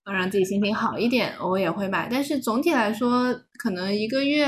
[0.04, 2.08] 让自己心情好一点，我也会买。
[2.10, 4.46] 但是总体来说，可能一个月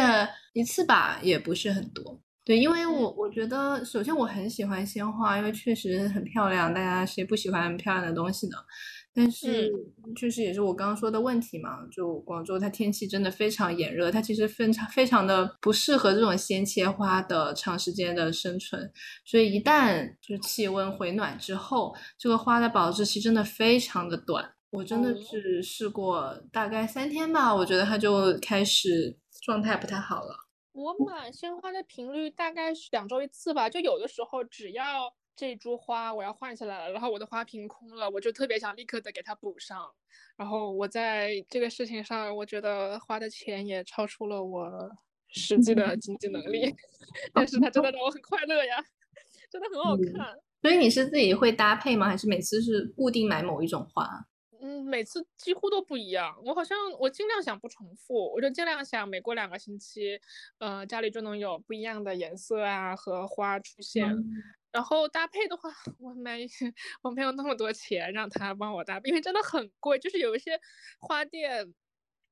[0.53, 2.21] 一次吧，也不是很多。
[2.45, 8.57] 对，因为我我觉得，首先我很喜欢鲜花，因为确实很漂亮，大家谁不喜欢漂亮的东西呢？
[9.15, 9.71] 但是，
[10.17, 11.87] 确实也是我刚刚说的问题嘛。
[11.93, 18.91] 就广州，它天气真的非常炎热，它其实非常非常的不适合这种鲜切花的长时间的生存。
[19.25, 24.51] 所以，一旦就气温回暖之后，这个花的保质期真的非常的短。
[24.71, 30.35] 我真的是试过大概三天吧，我觉得它就开始状态不太好了。
[30.73, 35.15] 我买鲜花的频率大概是两周一次吧，就有的时候只要。
[35.35, 39.91] 这株花我要换下来了，然后我的花瓶空了，我就特别想立刻的给它补上。
[40.37, 44.71] 然后我在这个事情上，我觉得花的钱也超出了我
[45.29, 46.73] 实际的经济能力
[47.33, 48.77] 但是它真的让我很快乐呀，
[49.51, 50.37] 真的很好看。
[50.61, 52.09] 所以你是自己会搭配吗？
[52.09, 54.07] 还是每次是固定买某一种花？
[54.63, 56.35] 嗯，每次几乎都不一样。
[56.45, 60.21] 我好像我尽量想不重复，我就尽量想每过两个星期，
[60.59, 64.09] 呃，家里就能有不一样的颜色啊和花出现。
[64.71, 66.47] 然后搭配的话， 我没
[67.03, 69.99] 我没有那么多钱让他帮我搭配，因为真的很贵。
[69.99, 70.59] 就是有一些
[71.01, 71.75] 花店，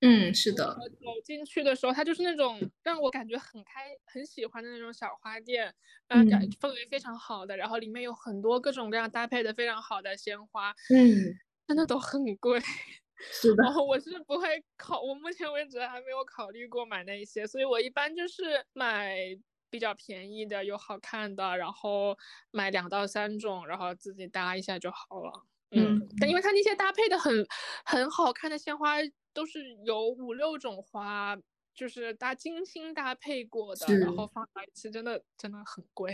[0.01, 5.75] 嗯，是的，走进去的时候，它就是那种让我感觉很开、很喜欢的那种小花店，
[6.09, 11.37] 嗯，感氛围非常好的，然后里面有很多各种各样搭配的非常好的鲜花，嗯，
[11.70, 12.59] 真的都很贵。
[13.30, 19.38] 是的，然后我是不会考，我目前为止还没有考虑过买那些，所以我一般就是买。
[19.72, 22.18] 比较便宜的，又好看的，然后
[22.50, 25.46] 买两到三种，然后自己搭一下就好了。
[25.70, 27.46] 嗯，但因为它那些搭配的很
[27.85, 28.96] 很好看的鲜花，
[29.33, 31.38] 都是有五六种花，
[31.72, 36.12] 就是搭精心搭配过的，然后放在一起，真的真的很贵。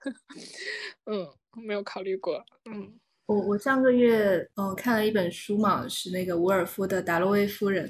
[1.06, 1.32] 嗯，
[1.64, 2.44] 没有考虑过。
[2.64, 2.98] 嗯。
[3.26, 7.88] 我我上个月嗯看了一本书嘛，是那个伍尔夫的《达洛维夫人》，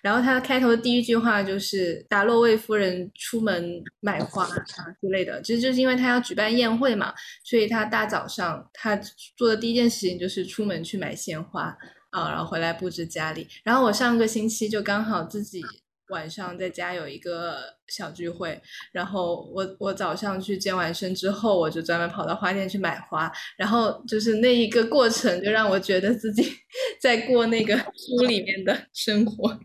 [0.00, 4.64] 然后他开头的第一句话就是达洛维夫人出门买花啊
[5.00, 7.12] 之类的，其实就是因为他要举办宴会嘛，
[7.44, 8.94] 所以他大早上他
[9.36, 11.76] 做的第一件事情就是出门去买鲜花
[12.10, 13.48] 啊，然后回来布置家里。
[13.64, 15.62] 然后我上个星期就刚好自己。
[16.10, 18.60] 晚上在家有一个小聚会，
[18.92, 26.42] 然后我我早上去健完身之后，我就专门跑到花店去买花，然后就是那一个过程就让我觉得自己
[27.00, 29.58] 在过那个书里面的生活啊。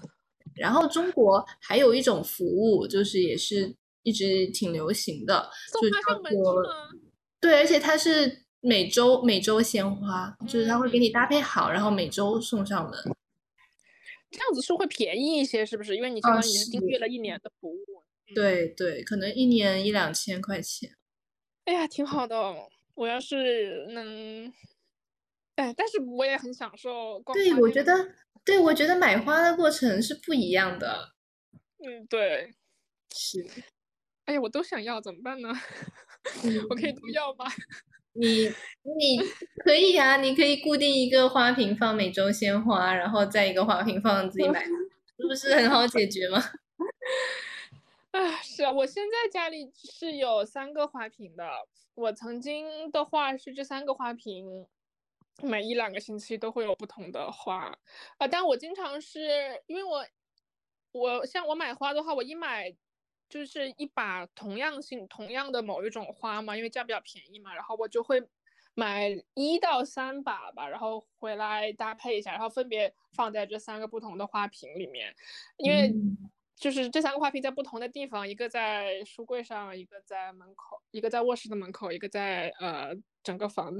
[0.56, 5.48] 然后中国还有一种服务，就是也是一直挺流行的，
[5.80, 6.62] 就叫做
[7.40, 13.16] 对，而且它是每周每周鲜花，就是它会给你搭配好，然后每周送上门。
[14.30, 15.96] 这样子是会便宜一些，是不是？
[15.96, 17.76] 因为你相当于是订阅了一年的服务。
[18.34, 20.96] 对对，可能一年一两千块钱。
[21.64, 22.36] 哎呀，挺好的。
[22.94, 24.52] 我要是能，
[25.56, 27.36] 哎，但是我也很享受逛。
[27.36, 28.14] 对，我觉得，
[28.44, 31.12] 对我觉得买花的过程是不一样的。
[31.78, 32.54] 嗯，对。
[33.14, 33.44] 是。
[34.26, 35.48] 哎呀，我都想要，怎么办呢？
[36.70, 37.46] 我可以都要吗？
[38.12, 38.48] 你
[38.82, 39.18] 你
[39.64, 44.64] 可以啊，你可以固定一个花瓶放美洲鲜花，然后再一个花瓶放自己买，
[45.16, 46.42] 是不是很好解决吗？
[48.10, 51.48] 啊，是啊，我现在家里是有三个花瓶的。
[51.94, 54.66] 我曾经的话是这三个花瓶，
[55.42, 57.72] 每一两个星期都会有不同的花
[58.18, 58.26] 啊。
[58.26, 59.20] 但我经常是
[59.66, 60.04] 因为我
[60.92, 62.74] 我像我买花的话，我一买
[63.30, 68.22] 就是一把同样性同样的某一种花嘛，因为这样比较便宜嘛，然后我就会
[68.74, 75.14] 买一到三把吧，然后回来搭配一下，然后分别放在这三个不同的花瓶里面，
[75.56, 75.90] 因为。
[76.60, 83.72] 就是这三个花瓶在不同的地方，一个在书柜上，一个在门口，一个在卧室的门口，一个在呃整个房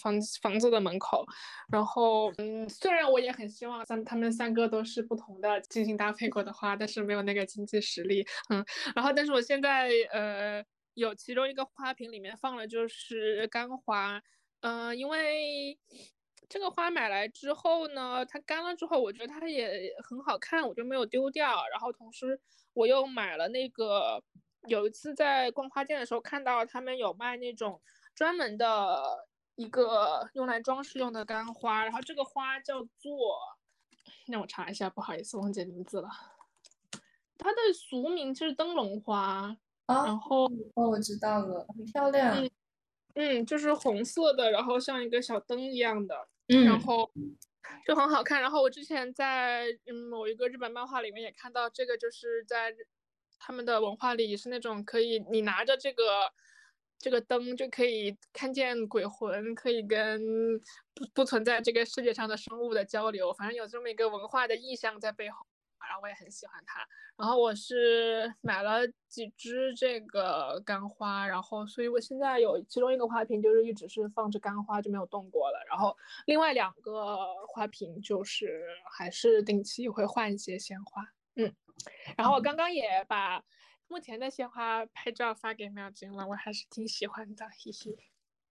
[0.00, 1.22] 房房子的门口。
[1.70, 8.64] 然后，嗯，虽然我也很希望三他们三个都是不同的精心搭配过的花，但是没有那个经济实力，嗯。
[8.96, 10.64] 然后，但是我现在呃
[10.94, 14.22] 有其中一个花瓶里面放了就是干花，
[14.60, 15.78] 嗯，因为。
[16.54, 21.64] 这个花买来之后呢，它干了之后，我觉得它也很好看，我就没有丢掉。
[21.68, 22.40] 然后同时
[22.74, 24.22] 我又买了那个，
[24.68, 27.82] 有一次在逛花店的时候看到他们有卖那种
[28.14, 29.26] 专门的
[29.56, 33.36] 一个用来装饰用的干花，然后这个花叫做，
[34.28, 36.08] 让我查一下，不好意思，忘记名字了。
[37.36, 40.44] 它的俗名就是灯笼花，啊然后
[40.74, 42.48] 哦，我知道了，很漂亮。
[43.16, 46.28] 嗯，就是红色的，然后像一个小灯一样的。
[46.48, 47.10] 嗯，然后
[47.86, 48.40] 就很好看。
[48.40, 52.74] 然后我之前在嗯某一个日本漫画里面也看到，这个就是在
[53.38, 56.32] 他们的文化里是那种可以你拿着这个
[56.98, 60.20] 这个灯就可以看见鬼魂，可以跟
[60.94, 63.32] 不不存在这个世界上的生物的交流。
[63.32, 65.46] 反正有这么一个文化的意象在背后。
[65.86, 66.80] 然后我也很喜欢它，
[67.16, 77.16] 然后我是买了几支这个干花，然后所以我现在有其中一个花瓶就是一直是放着干花就没有动过了，然后另外两个
[77.48, 78.64] 花瓶就是
[78.96, 81.02] 还是定期会换一些鲜花，
[81.36, 81.54] 嗯，
[82.16, 83.42] 然后我刚刚也把
[83.86, 87.96] 目前的鲜花拍照发给妙晶了，我还是挺喜欢的，嘿嘿，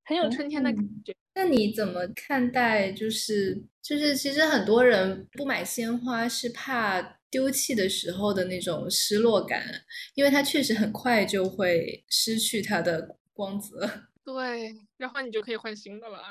[0.06, 1.16] 很有春天的感觉。
[1.36, 7.20] 那你怎么看待就是就是其实很多人不买鲜花是怕。
[7.34, 9.66] 丢弃的时候的那种失落感，
[10.14, 13.90] 因为它确实很快就会失去它的光泽。
[14.24, 16.22] 对，然后你就可以换新的了，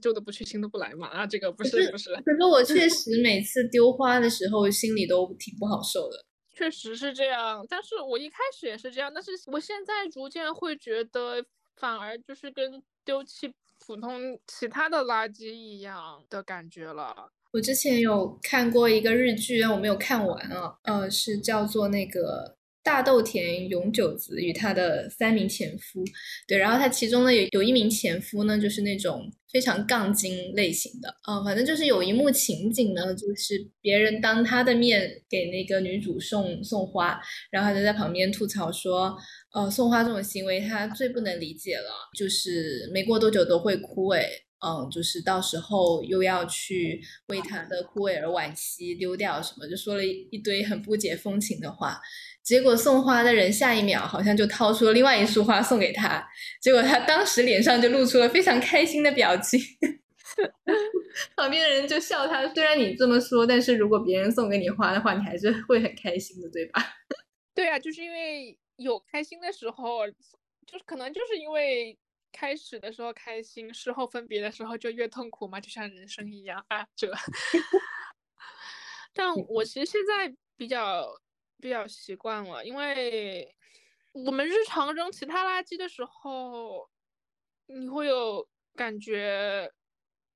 [0.00, 1.08] 旧的不去，新的不来嘛。
[1.08, 2.14] 啊，这个不是不是。
[2.24, 6.24] 可是我确实每 次丢花的时候，心里都挺不好受的。
[6.54, 11.44] 确实是这样，但是我一开始也是这样，但是我现在逐渐会觉得，
[11.76, 13.52] 反而就是跟丢弃
[13.84, 17.32] 普通其他的垃圾一样的感觉了。
[17.52, 20.74] 我之前有看过一个日剧，但我没有看完啊。
[20.84, 26.02] 呃，是叫做那个大豆田永久子与他的三名前夫。
[26.48, 31.14] 对，然后他其中呢有有一名前夫呢，就是那种非常杠精类型的。
[31.28, 39.14] 嗯，反正就是有一幕情景呢，就是别人当他的面给那个女主送送花，然后他就在旁边吐槽说，
[39.52, 44.24] 呃，送花这种行为他最不能理解了，就是没过多久都会枯萎。
[44.64, 52.00] 嗯，就是到时候又要去为他的枯萎而惋惜，丢掉什么，就说了一堆很不解风情的话。
[52.44, 56.24] 结果送花的人下一秒好像就掏出了另外一束花送给他，
[56.60, 59.60] 结果他当时脸上就露出了非常开心的表情。
[61.36, 66.82] 旁边的人就笑他，虽然你这么说，但是如果别人送给你花的话，你还是会很开心的，对吧？
[67.54, 70.08] 对啊，就是因为有开心的时候，
[70.66, 71.98] 就是可能就是因为。
[72.32, 76.86] 开始的时候开心，事后分别的时候就越痛苦嘛，就像人生一样啊。
[76.96, 77.12] 这，
[79.12, 81.06] 但我其实现在比较
[81.60, 83.54] 比较习惯了，因为
[84.12, 86.88] 我们日常扔其他垃圾的时候，
[87.66, 89.70] 你会有感觉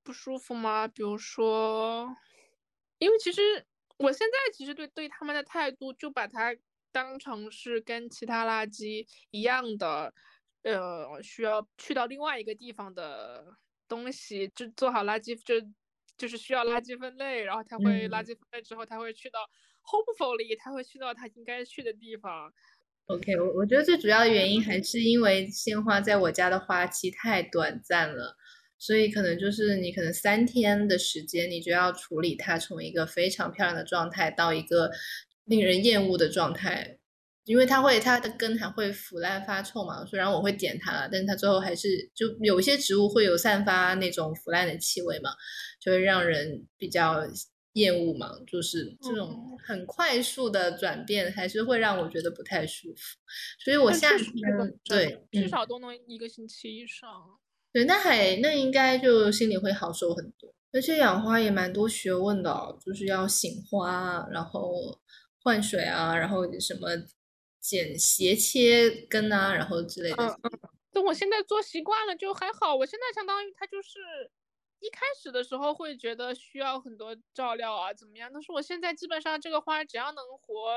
[0.02, 0.86] 不舒服吗？
[0.86, 2.14] 比如说，
[2.98, 3.66] 因为其实
[3.98, 6.54] 我现在其实对对他们的态度，就把它
[6.92, 10.12] 当成是跟其他垃圾一样的。
[10.66, 13.46] 呃，需要去到另外一个地方的
[13.86, 15.54] 东西，就做好垃圾，就
[16.18, 19.38] 就是需要垃圾分类，然后他会垃圾分类之后，他会去到
[19.84, 22.52] hopefully，他会去到他应该去的地方。
[23.06, 28.36] OK，我我觉得最主要的原因还是因为鲜花在我家的花期太短暂了，
[28.76, 34.90] 所以可能就是你可能三天的时间，你就要处理它从一个非常漂亮的状态到一个
[35.44, 36.98] 令人厌恶的状态。
[37.46, 40.04] 因为它会，它的根还会腐烂发臭嘛。
[40.04, 45.30] 虽然我会点它了，但是它最后还是就有些植物会有散发那种腐烂的气味嘛，
[45.80, 47.24] 就会让人比较
[47.74, 48.32] 厌恶嘛。
[48.48, 53.16] 就是这种很快速的转变，还是会让我觉得不太舒服。
[53.64, 54.32] 所以我夏天
[54.84, 57.08] 对至少都能一个星期以上。
[57.72, 60.52] 对，那还那应该就心里会好受很多。
[60.72, 64.98] 而且养花也蛮多学问的，就是要醒花，然后
[65.44, 66.88] 换水啊，然后什么。
[67.68, 70.16] 剪斜切根啊，然后之类的。
[70.24, 70.60] 嗯嗯。
[70.92, 72.76] 等我现在做习惯了就还好。
[72.76, 73.98] 我现在相当于它就是
[74.78, 78.30] 一开始的时候会觉得需要很多照料啊，怎么样？
[78.32, 80.70] 但是我现在基本上这个花只要能活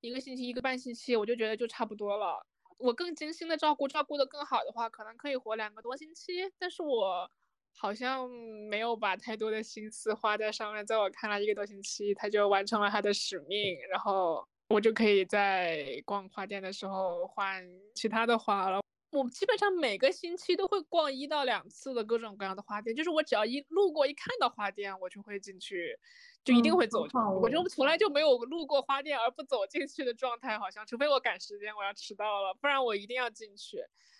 [0.00, 2.46] 一个星期、一个半星期，我就觉得就差不多了。
[2.78, 6.50] 我更精心的照顾，照顾的更好的话，可能可以活两个多星期。
[6.58, 7.30] 但是我
[7.72, 8.28] 好像
[8.70, 17.64] 没有把太多的心思花在上面，在我看来，一个多星期它就完成了它的使命，然后我就可以在逛花店的时候换
[17.94, 18.80] 其他的花了。
[19.12, 25.96] 我基本上每个星期都会逛一到两次的各种各样的花店，就是我只要一路过一看到花店，我就会进去，
[26.44, 27.06] 就一定会走。
[27.40, 33.78] 我就从来就没有路过花店而不走进去的状态，好像除非我赶时间，我要迟到了，不然我一定要进去。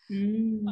[0.09, 0.64] 嗯，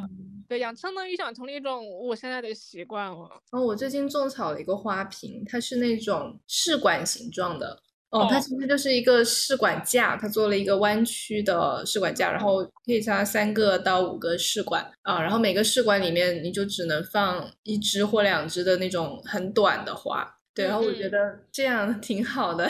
[0.47, 3.43] 对，养相当于养成了一种我现在的习惯了。
[3.51, 7.83] 哦，我最近种草了一个花瓶，它是那种试管形状的。
[8.11, 22.69] 哦，它其实就是一个试管架，它做了一个弯曲的试管架，然后可以插三个到五个试管啊，然后每个试管里面你就只能放一支或两支的那种很短的花，对，然后我觉得这样 挺好的，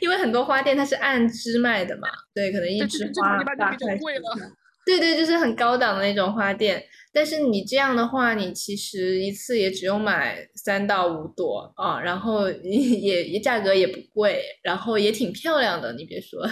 [0.00, 4.36] 因为很多花店它是按支卖的嘛，对，可能一支花大概贵了。
[4.84, 15.92] 对对，就是很高档的那种花店，但是你这样的话，你其实一次也只用买三到五朵啊，然后也也价格也不贵，然后也挺漂亮的。
[15.94, 16.42] 你别说，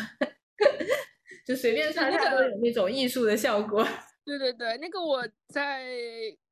[1.46, 3.86] 就随便插插都有那种艺术的效果。
[4.24, 5.88] 对对对，那个我在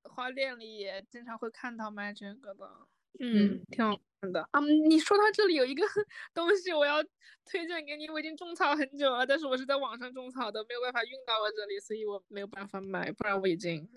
[0.03, 2.67] 花店里也经常会看到卖这个的，
[3.21, 3.91] 嗯，挺好
[4.21, 4.33] 看。
[4.33, 5.83] 的啊，你说到这里有一个
[6.35, 7.03] 东西我要
[7.45, 13.89] 推荐给你，我已经种草很久了，但是我是在网上种草的，没有办法运到我这里，所以我没有办法买，不然我已经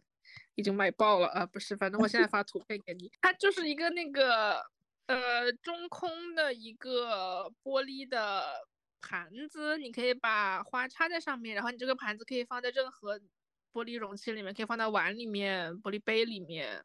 [0.55, 1.45] 已经买爆了啊！
[1.45, 4.62] 不是，反正我现在发图片给你，它就是一个那个
[5.07, 8.45] 呃中空的一个玻璃的
[9.01, 13.20] 盘子，你可以把花插在上面，然后你这个盘子可以放在任何
[13.74, 16.84] 玻璃容器里面，可以放在碗里面、玻璃杯里面。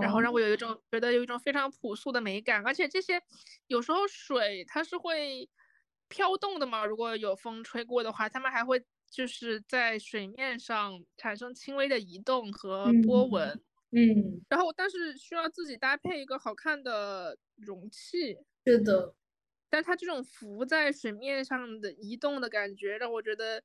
[0.00, 3.22] 然后让我有一种觉得有一种非常朴素的美感，而且这些
[3.66, 5.48] 有时候水它是会
[6.08, 13.60] 飘动的嘛，如果有风吹过的话，它们还会就是在水面上产生轻微的移动和波纹。
[13.90, 18.38] 嗯，然后但是需要自己搭配一个好看的容器。
[18.66, 19.14] 是的，
[19.70, 23.62] 但它这种浮在水面上的移动的感觉让我觉得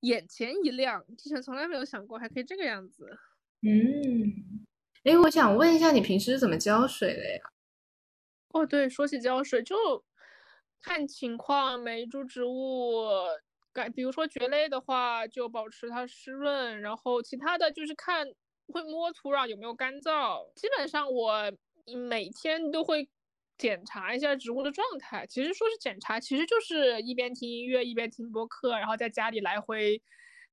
[0.00, 3.18] 眼前一亮，之前从来没有想过还可以这个样子。
[3.62, 4.65] 嗯。
[5.06, 7.40] 哎，我想问一下，你平时是怎么浇水的呀？
[8.48, 10.04] 哦，对，说起浇水，就
[10.82, 13.06] 看情况，每一株植物，
[13.72, 18.26] 感，比如说蕨类的话，就保持它湿润，然后其他的就是看
[18.66, 20.44] 会摸土壤有没有干燥。
[20.56, 21.52] 基本上我
[22.10, 23.08] 每天都会
[23.56, 25.24] 检查一下植物的状态。
[25.28, 30.02] 其实说是检查，其实就是一边听音乐一边听播客，然后在家里来回。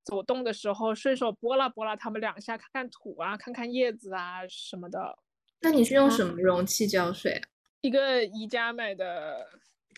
[0.03, 5.17] 走动的时候，顺手拨拉拨拉它们两下，看看土啊，看看叶子啊什么的。
[5.61, 7.41] 那你是用什么容器浇水？
[7.81, 9.47] 一个宜家买的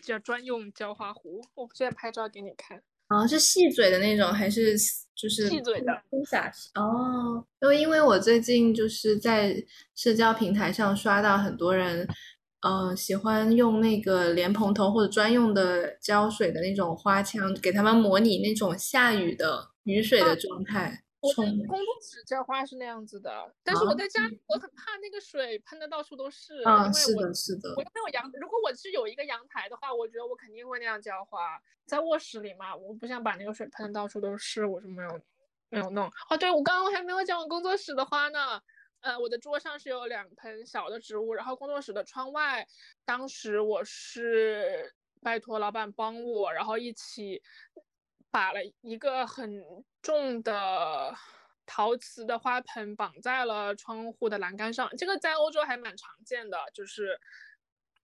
[0.04, 2.82] 叫专用浇花壶，我现在拍照给你看。
[3.08, 4.76] 啊，是细嘴的那种还是
[5.14, 5.92] 就是细嘴的？
[6.10, 7.44] 喷洒式哦。
[7.60, 9.56] 因为因为我最近就是在
[9.94, 12.08] 社交平台上刷到很多人，
[12.62, 19.70] 呃，喜欢用那个莲蓬头或者专用的浇水的那种花枪，给他们模拟那种下雨的。
[19.86, 26.60] 雨水的状态，我工作室浇花是那样子的，但是我在家里，我很怕那个水喷的到处都是。
[26.64, 27.70] 啊，是的，是的。
[27.76, 31.60] 我没有阳，如果我是有一个阳台的话，我觉得我肯定会那样浇花。
[31.86, 35.20] 在卧室里嘛，我不想把那个水喷的到处都是，我就没有
[35.68, 36.10] 没有弄。
[36.28, 38.60] 哦，对，我刚刚还没有讲我工作室的花呢。
[39.02, 42.66] 呃，我的桌上是有两盆小的植物，然后工作室的窗外，
[43.04, 47.40] 当时我是拜托老板帮我，然后一起。
[48.36, 49.64] 把了一个很
[50.02, 51.16] 重的
[51.64, 57.18] 陶瓷的花盆绑在了窗户的栏杆上，这个在欧洲还蛮常见的，就是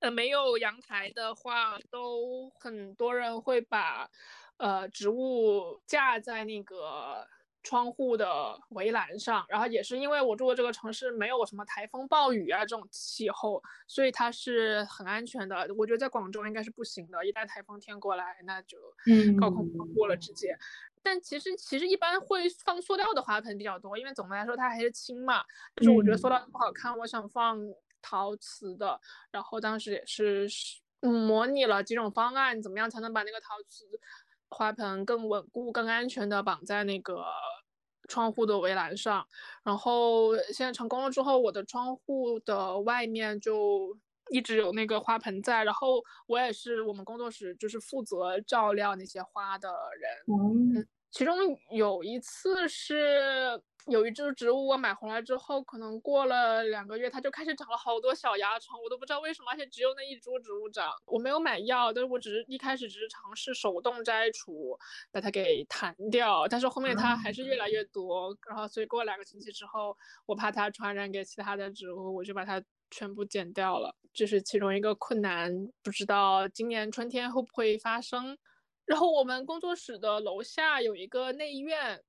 [0.01, 4.09] 呃没有阳台的话，都很多人会把
[4.57, 7.29] 呃植物架在那个。
[7.63, 15.69] 窗户的围栏上，然后也是因为我住的这个城市没有什么台风暴雨啊这种气候，所以它是很安全的。
[15.77, 20.59] 我觉得在广州应该是不行的，一旦台风天过来，那就嗯高空过了直接。
[21.05, 25.43] 但其实其实一般会放塑料的花盆比较多，因为总的来说它还是轻嘛。
[25.77, 27.59] 就是我觉得塑料不好看，我想放
[28.01, 29.01] 陶瓷的。
[29.31, 30.49] 然后当时也是
[31.01, 33.85] 模拟了几种方案，怎么样才能把那个陶瓷。
[34.53, 37.25] 花盆更稳固、更安全的绑在那个
[38.09, 39.27] 窗户的围栏上，
[39.65, 43.97] 然后现在成功了之后，我的窗户的外面就
[44.31, 50.77] 一直有那个花盆在，然后我也是我们工作室就是负责照料那些花的人。
[50.77, 51.37] 嗯，其中
[51.71, 60.93] 有一次是有一株植物，我买回来之后，可能过了两个月，它就开始长了好多小蚜虫，我都不知道为什么，而且只有那一株植物长。
[61.07, 64.79] 我没有买药，但是我只是一开始只是尝试手动摘除，
[65.11, 75.53] 把它给弹掉，但是后面它还是越来越多，然后所以过两个星期之后，我怕它传染给其他的植物，我就把它全部剪掉了，这是其中一个困难，
[75.83, 78.39] 不知道今年春天会不会发生。
[78.85, 82.03] 然后我们工作室的楼下有一个内院。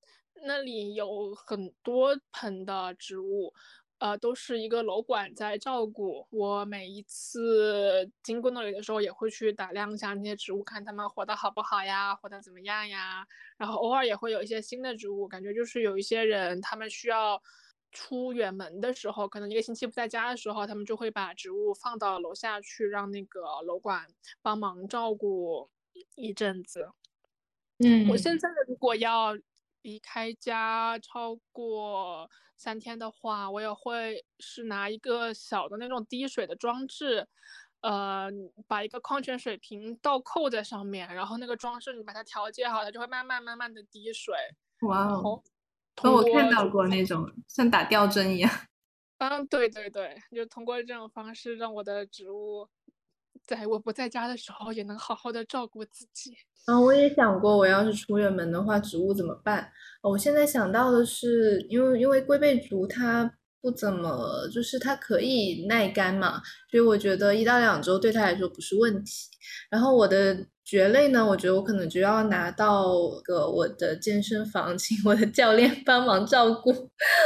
[0.45, 3.53] 那里有很多盆的植物，
[3.99, 6.27] 呃，都是一个楼管在照顾。
[6.31, 13.25] 我每一次经过那里的时候，也会去打量一下那些植物，看它们活得好不好呀，活得怎么样呀。
[13.57, 17.41] 然后偶尔也会有一些新的植物，感觉就是有一些人，他们需要
[17.91, 24.07] 出远门的时候，可能一个星期不在家的时候，他们就会把植物放到楼下去，让那个楼管
[24.41, 25.69] 帮忙照顾
[26.15, 26.89] 一阵子。
[27.79, 29.38] 嗯，我现在如果要。
[29.84, 37.27] 离开家超过三天的话，我也会是拿一个小的那种滴水的装置，
[37.81, 38.29] 呃，
[38.67, 44.34] 把一个矿泉水瓶倒扣在上面，然后那个装置你把它调节好，它就会慢慢慢慢的滴水。
[44.81, 45.41] 哇哦！
[46.03, 48.49] 我看到过那种像打吊针一样。
[49.19, 52.67] 嗯，对对对，就通过这种方式让我的植物。
[53.45, 56.35] 在我不在家的时候，也能好好的照顾自己。
[56.65, 59.69] 啊，我也想过，我要是出远门的话，植物怎么办？
[60.01, 63.29] 我现在想到的是，因为因为龟背竹它
[63.61, 66.41] 不怎么，就是它可以耐干嘛，
[66.71, 69.27] 所以我觉得一到两周对它来说不是问题。
[69.69, 72.93] 然后我的蕨类呢，我觉得我可能就要拿到
[73.25, 76.71] 个我的健身房， 请我的教练帮忙照顾，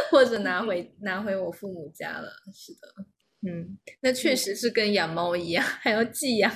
[0.10, 2.32] 或者拿回拿回我父母家了。
[2.52, 3.06] 是的。
[3.46, 6.52] 嗯，那确实是跟养猫一样，还要寄养。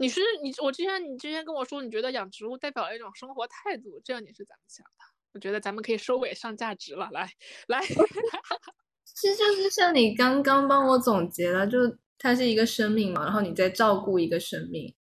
[0.00, 5.04] 你是你，我之前你之前跟我说，你觉得养植物代表了一种生活态度，这样你是怎么想的？
[5.34, 7.28] 我觉得咱们可以收尾上价值了，来
[7.66, 7.80] 来，
[9.04, 11.78] 其实就是像你刚刚帮我总结了，就
[12.16, 14.94] 它是一个生命嘛，然后你在照顾一个生命，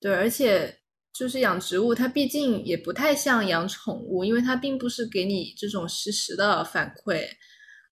[0.00, 0.78] 对，而且
[1.12, 7.28] 就是养植物，它毕竟也不太像养宠物，因为它并不是给你这种实时的反馈。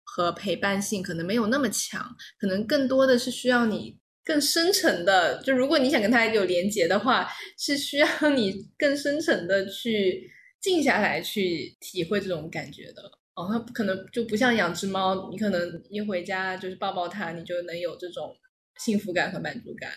[0.09, 5.41] 和陪伴性可能没有那么强，可能更多的是需要你更深层的。
[5.43, 7.29] 就如果你想跟他有连接的话，
[7.59, 13.03] 是需要 你更深层的去静下来，去体会这种感觉的。
[13.35, 18.35] 哦，它可能就不像养只猫，你可能一回家就是抱抱它，你就能有这种
[18.79, 19.91] 幸福感和满足感。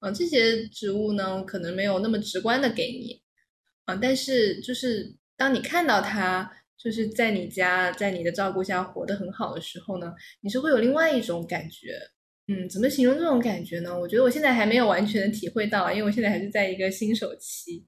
[0.00, 3.20] 嗯，这些植物呢，可能没有那么直观的给你。
[3.84, 6.52] 啊，但是就是当你看到它。
[6.78, 11.98] 就是在你家，在你的照顾下活得很好的时候呢，你是会有另外一种感觉。
[12.50, 13.98] 嗯，怎么形容这种感觉呢？
[13.98, 17.84] 我觉得我现在还没有完全的体会到，因为我现在还是在一个新手期。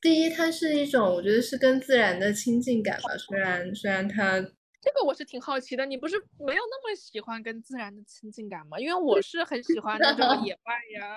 [0.00, 3.16] 第一，它是一种我觉得是跟自然的亲近感吧。
[3.16, 8.78] 虽然虽然它这个我是挺好奇的，你不是没有那么喜欢跟自然的亲近感吗？
[8.78, 11.16] 因为我是很喜欢那种野外呀，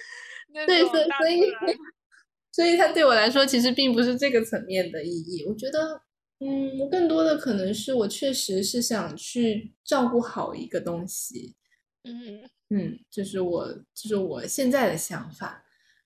[0.66, 1.52] 对，所以所以
[2.52, 5.44] 所以它对我来说其实并不是这个层面的意义。
[5.46, 6.00] 我觉得。
[6.40, 11.56] 嗯，更多的可能是我确实是想去照顾好一个东西，
[12.04, 15.64] 嗯嗯，这是我这是我现在的想法，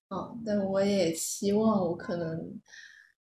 [0.09, 2.59] 嗯，但我也希望我可能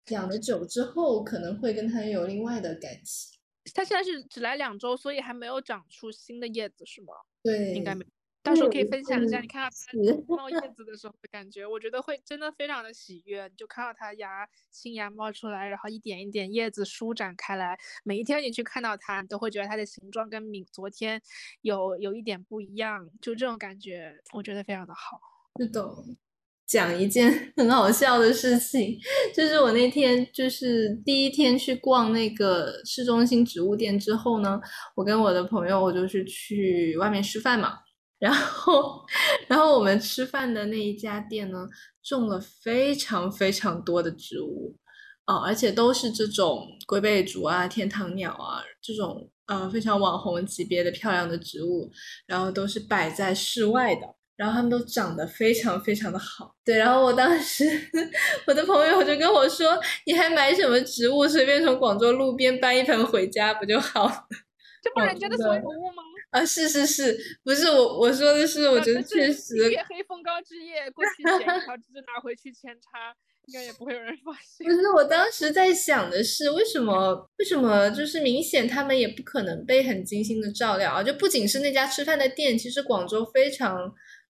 [0.10, 3.38] 养了久之后，可能会跟它有另外的感情。
[3.76, 7.14] 它现在是只来两周，所以还没有长出新的叶子，是吗？
[7.44, 8.06] 对，应该没。
[8.48, 13.46] 到时候可以分享一下，你看到它冒叶子的时候的感觉，我觉得会真的非常的喜悦。
[13.48, 21.22] 你就看到它芽新芽冒出来，然后一点一点叶子舒展开来，每一天你去看到它，你都会觉得它的形状跟明昨天
[21.62, 25.20] 有有一点不一样，就这种感觉，我觉得非常的好。
[25.60, 25.86] 是的，
[26.66, 28.98] 讲一件 很好笑的事情，
[29.36, 34.62] 就是我那天就是第一天去逛那个市中心植物店之后呢，
[34.96, 37.80] 我跟我的朋友，我就是去外面吃饭嘛。
[38.20, 39.06] 然后，
[39.48, 41.68] 然后我们吃饭的那一家店呢，
[42.04, 44.76] 种了非常非常多的植物，
[45.28, 51.92] 哦，而且都是这种龟背竹啊、天堂鸟啊这种呃非常网红级别的漂亮的植物，
[52.26, 54.02] 然后都是摆在室外的，
[54.36, 56.56] 然后它们都长得非常非常的好。
[56.66, 57.66] 对，然后我当时
[58.48, 61.28] 我的朋友就跟我说：“你还买什么植物？
[61.28, 64.28] 随便从广州路边搬一盆回家不就好了？”
[64.82, 66.04] 这不人家的小宠物吗？
[66.32, 69.56] 啊，是是是，不是我我说的是，我觉得确实。
[69.72, 73.16] 月黑风高之夜，过去捡一条枝拿回去扦插，
[73.46, 74.68] 应该也不会有人发现。
[74.68, 81.02] 不是，我当时在想的是，为什么为什么就是明显他们也不可能被很精心的照料啊？
[81.02, 83.94] 就不仅是那家吃饭的店，其实广州非常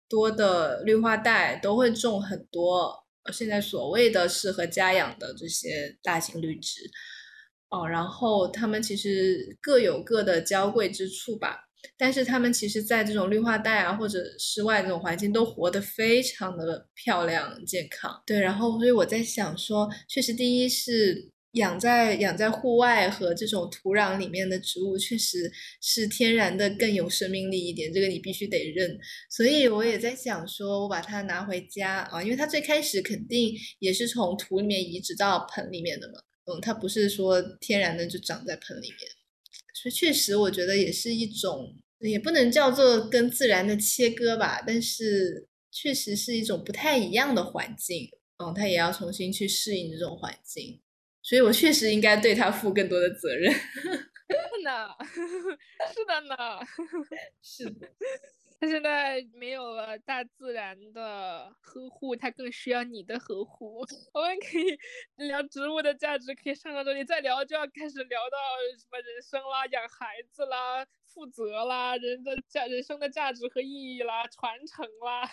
[0.09, 6.83] 多的绿化带都会种很多现在所谓的适合家养的这些大型绿植。
[7.69, 11.67] 哦，然后他们其实各有各的娇贵之处吧。
[11.97, 18.23] 但是他们其实，在这种绿化带啊，或者室外这种环境，都活得非常的漂亮、健康。
[18.27, 25.51] 对，然后所以我在想说，确实，第一是养在养在户外和这种土壤里面的植物，确实
[25.81, 28.99] 是天然的更有生命力一点，这个你必须得认。
[29.31, 39.20] 所以我也在想说，我把它拿回家啊，因为它最开始肯定也是从土里面移植到盆里面的嘛，嗯，它不是说天然的就长在盆里面。
[39.83, 48.11] 所以确实，我觉得也是一种，也不能叫做跟自然的切割吧，但是确实是一种不太一样的环境。
[48.39, 50.81] 嗯，他也要重新去适应这种环境，
[51.23, 53.53] 所以我确实应该对他负更多的责任。
[53.53, 54.97] 是的，
[55.95, 56.37] 是的呢，
[57.43, 57.89] 是的。
[58.61, 63.81] 他现在没有了大自然的呵护，他更需要你的呵护。
[64.13, 68.37] 我们可以聊植物的价值，可以上到这里，再聊就要开始聊到
[68.79, 75.27] 什么人生啦、养孩子啦、负责啦、人的价、人生的价值和意义啦、传承啦。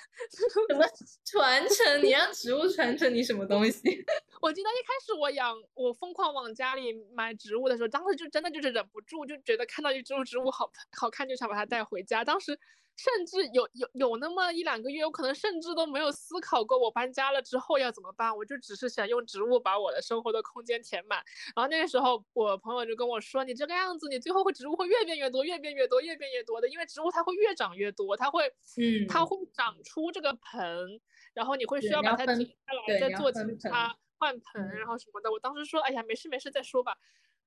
[0.69, 0.83] 什么
[1.23, 2.03] 传承？
[2.03, 3.81] 你让植物传承你什么东西？
[4.41, 10.69] 我记得一开始我养，我疯狂往家里买植物的时候，当时就真的就是忍不住，就觉得看到一株植物好
[10.99, 12.23] 好看，就想把它带回家。
[12.23, 12.59] 当时。
[12.99, 21.23] 甚至有有有那么一两个月，我可能甚至都没有思考过我搬家了之后要怎么办，我就只是想用植物把我的生活的空间填满。
[21.55, 28.47] 然后那个时候，我朋友就跟我说：“你这个样子，你最后会植物会越变越多，越变越多，越变越多的，因为植物它会越长越多，它会，
[28.77, 30.99] 嗯，它会长出这个盆，
[31.33, 32.53] 然后你会需要把它剪下
[32.87, 33.39] 来，再做其
[33.69, 36.97] 他换盆，然后什么的。”我当时说：“哎呀，没事没事，再说吧。”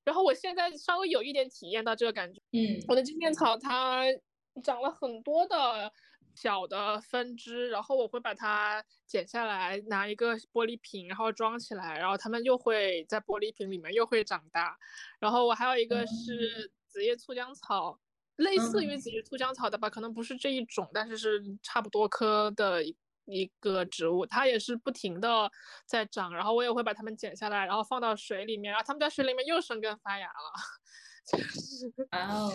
[0.05, 4.05] 然后我现在稍微有一点体验到这个感觉，嗯，我的金片草它。
[4.65, 5.93] 长了很多的
[6.35, 14.77] 小的分支，然后我会把它剪下来，拿一个玻璃瓶，然后装起来，然后它们又会在玻璃瓶里面又会长大。
[15.21, 18.01] 然后我还有一个是紫叶酢浆草，
[18.41, 25.51] 类似于紫叶酢浆草的吧，可能不是这一种，但是是差不多科的一一个植物，它也是不停的
[25.87, 26.33] 在长。
[26.35, 30.33] 然后我也会把它们剪下来，然后放到水里面，然后它们在水里面又生根发芽了。
[31.31, 32.51] 就是哦，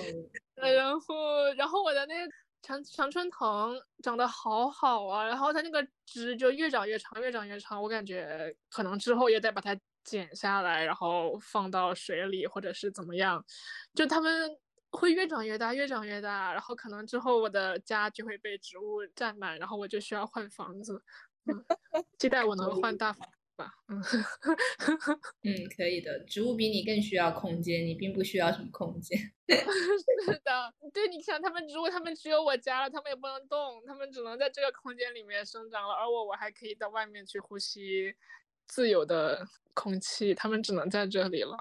[0.55, 2.31] 然后然后我的那个
[2.61, 7.81] 常常春藤长得好好啊，然后它那个枝就越长越长，越长越长。
[7.81, 13.41] 我感觉可能之后也得把它剪下来，然后放到水里，或者是怎么样，
[13.93, 14.49] 就它们
[14.95, 16.51] 会越长越大，越长越大。
[16.53, 21.01] 然后可能之后我的家就会被植物占满，然后我就需要换房子。
[22.17, 23.27] 期待我能换大房。
[23.57, 24.01] 吧，嗯，
[25.43, 26.19] 嗯，可以的。
[26.25, 29.17] 植物比你更需要空间，你并不需要什么空间。
[29.47, 35.93] 是的，对，你想，他们植物，他们只有我家了，他们也不能动，他们只能在这个空间里面生长了。
[35.93, 38.13] 而我，我还可以到外面去呼吸
[38.67, 41.55] 自由的空气，他们只能在这里了，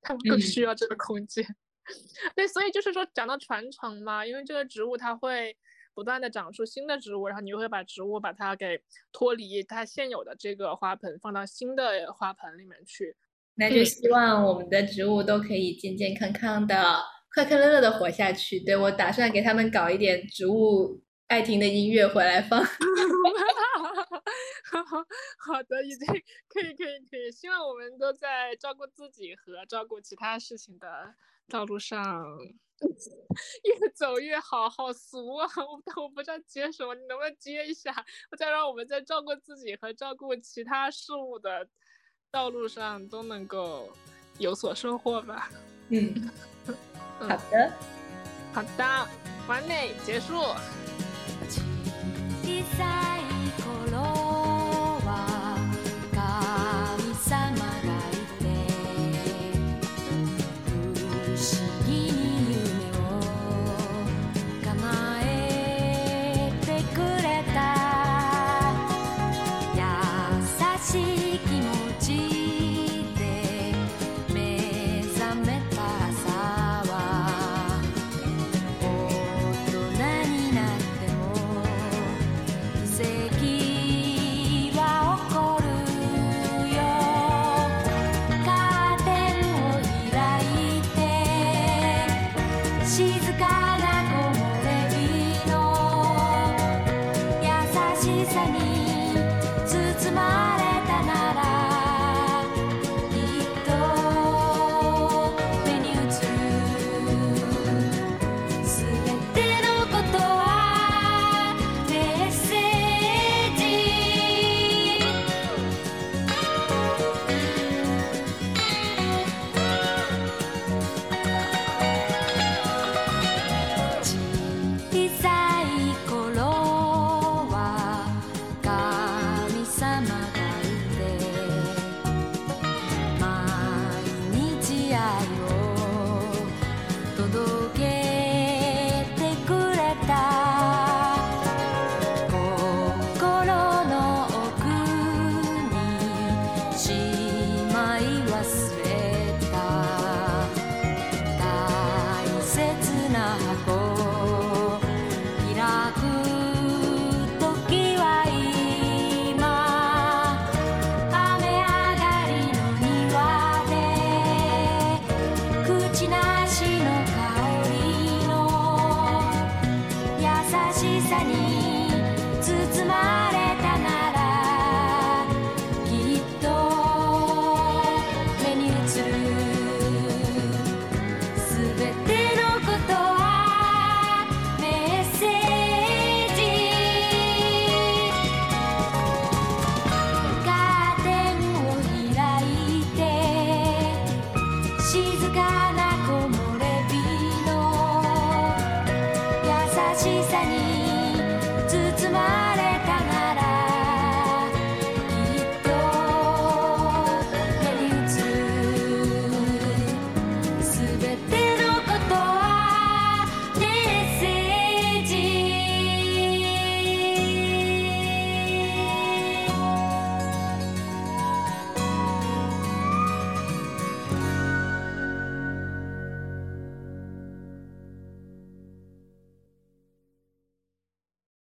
[0.00, 1.46] 他们更需要这个空间。
[2.36, 5.56] 对，所以就是说，讲到传承嘛，因为这个植物它会。
[5.94, 13.14] 不断的长出新的植物，然后你又会把植物把它给脱离它现有的这个花盆，放到新的花盆里面去。
[13.56, 17.02] 那就希望我们的植物都可以健健康康的、
[17.34, 18.58] 快快乐乐的活下去。
[18.58, 22.64] 对我打算给他们搞一点植物爱听的音乐回来放。
[25.44, 26.06] 好的，已经
[26.48, 27.30] 可以可以可以。
[27.30, 31.14] 希望我们都在照顾自己和照顾其他事情的
[31.48, 32.24] 道路上。
[33.62, 35.48] 越走越好，好俗啊！
[35.56, 37.94] 我我不知道接什么，你能不能接一下？
[38.32, 41.68] 我再让我们在照顾自己和照顾其他事物的
[42.32, 43.88] 道路上都能够
[44.38, 45.48] 有所收获吧。
[45.90, 46.28] 嗯，
[47.20, 47.72] 好的，
[48.52, 49.08] 好的，
[49.46, 50.34] 完美结束。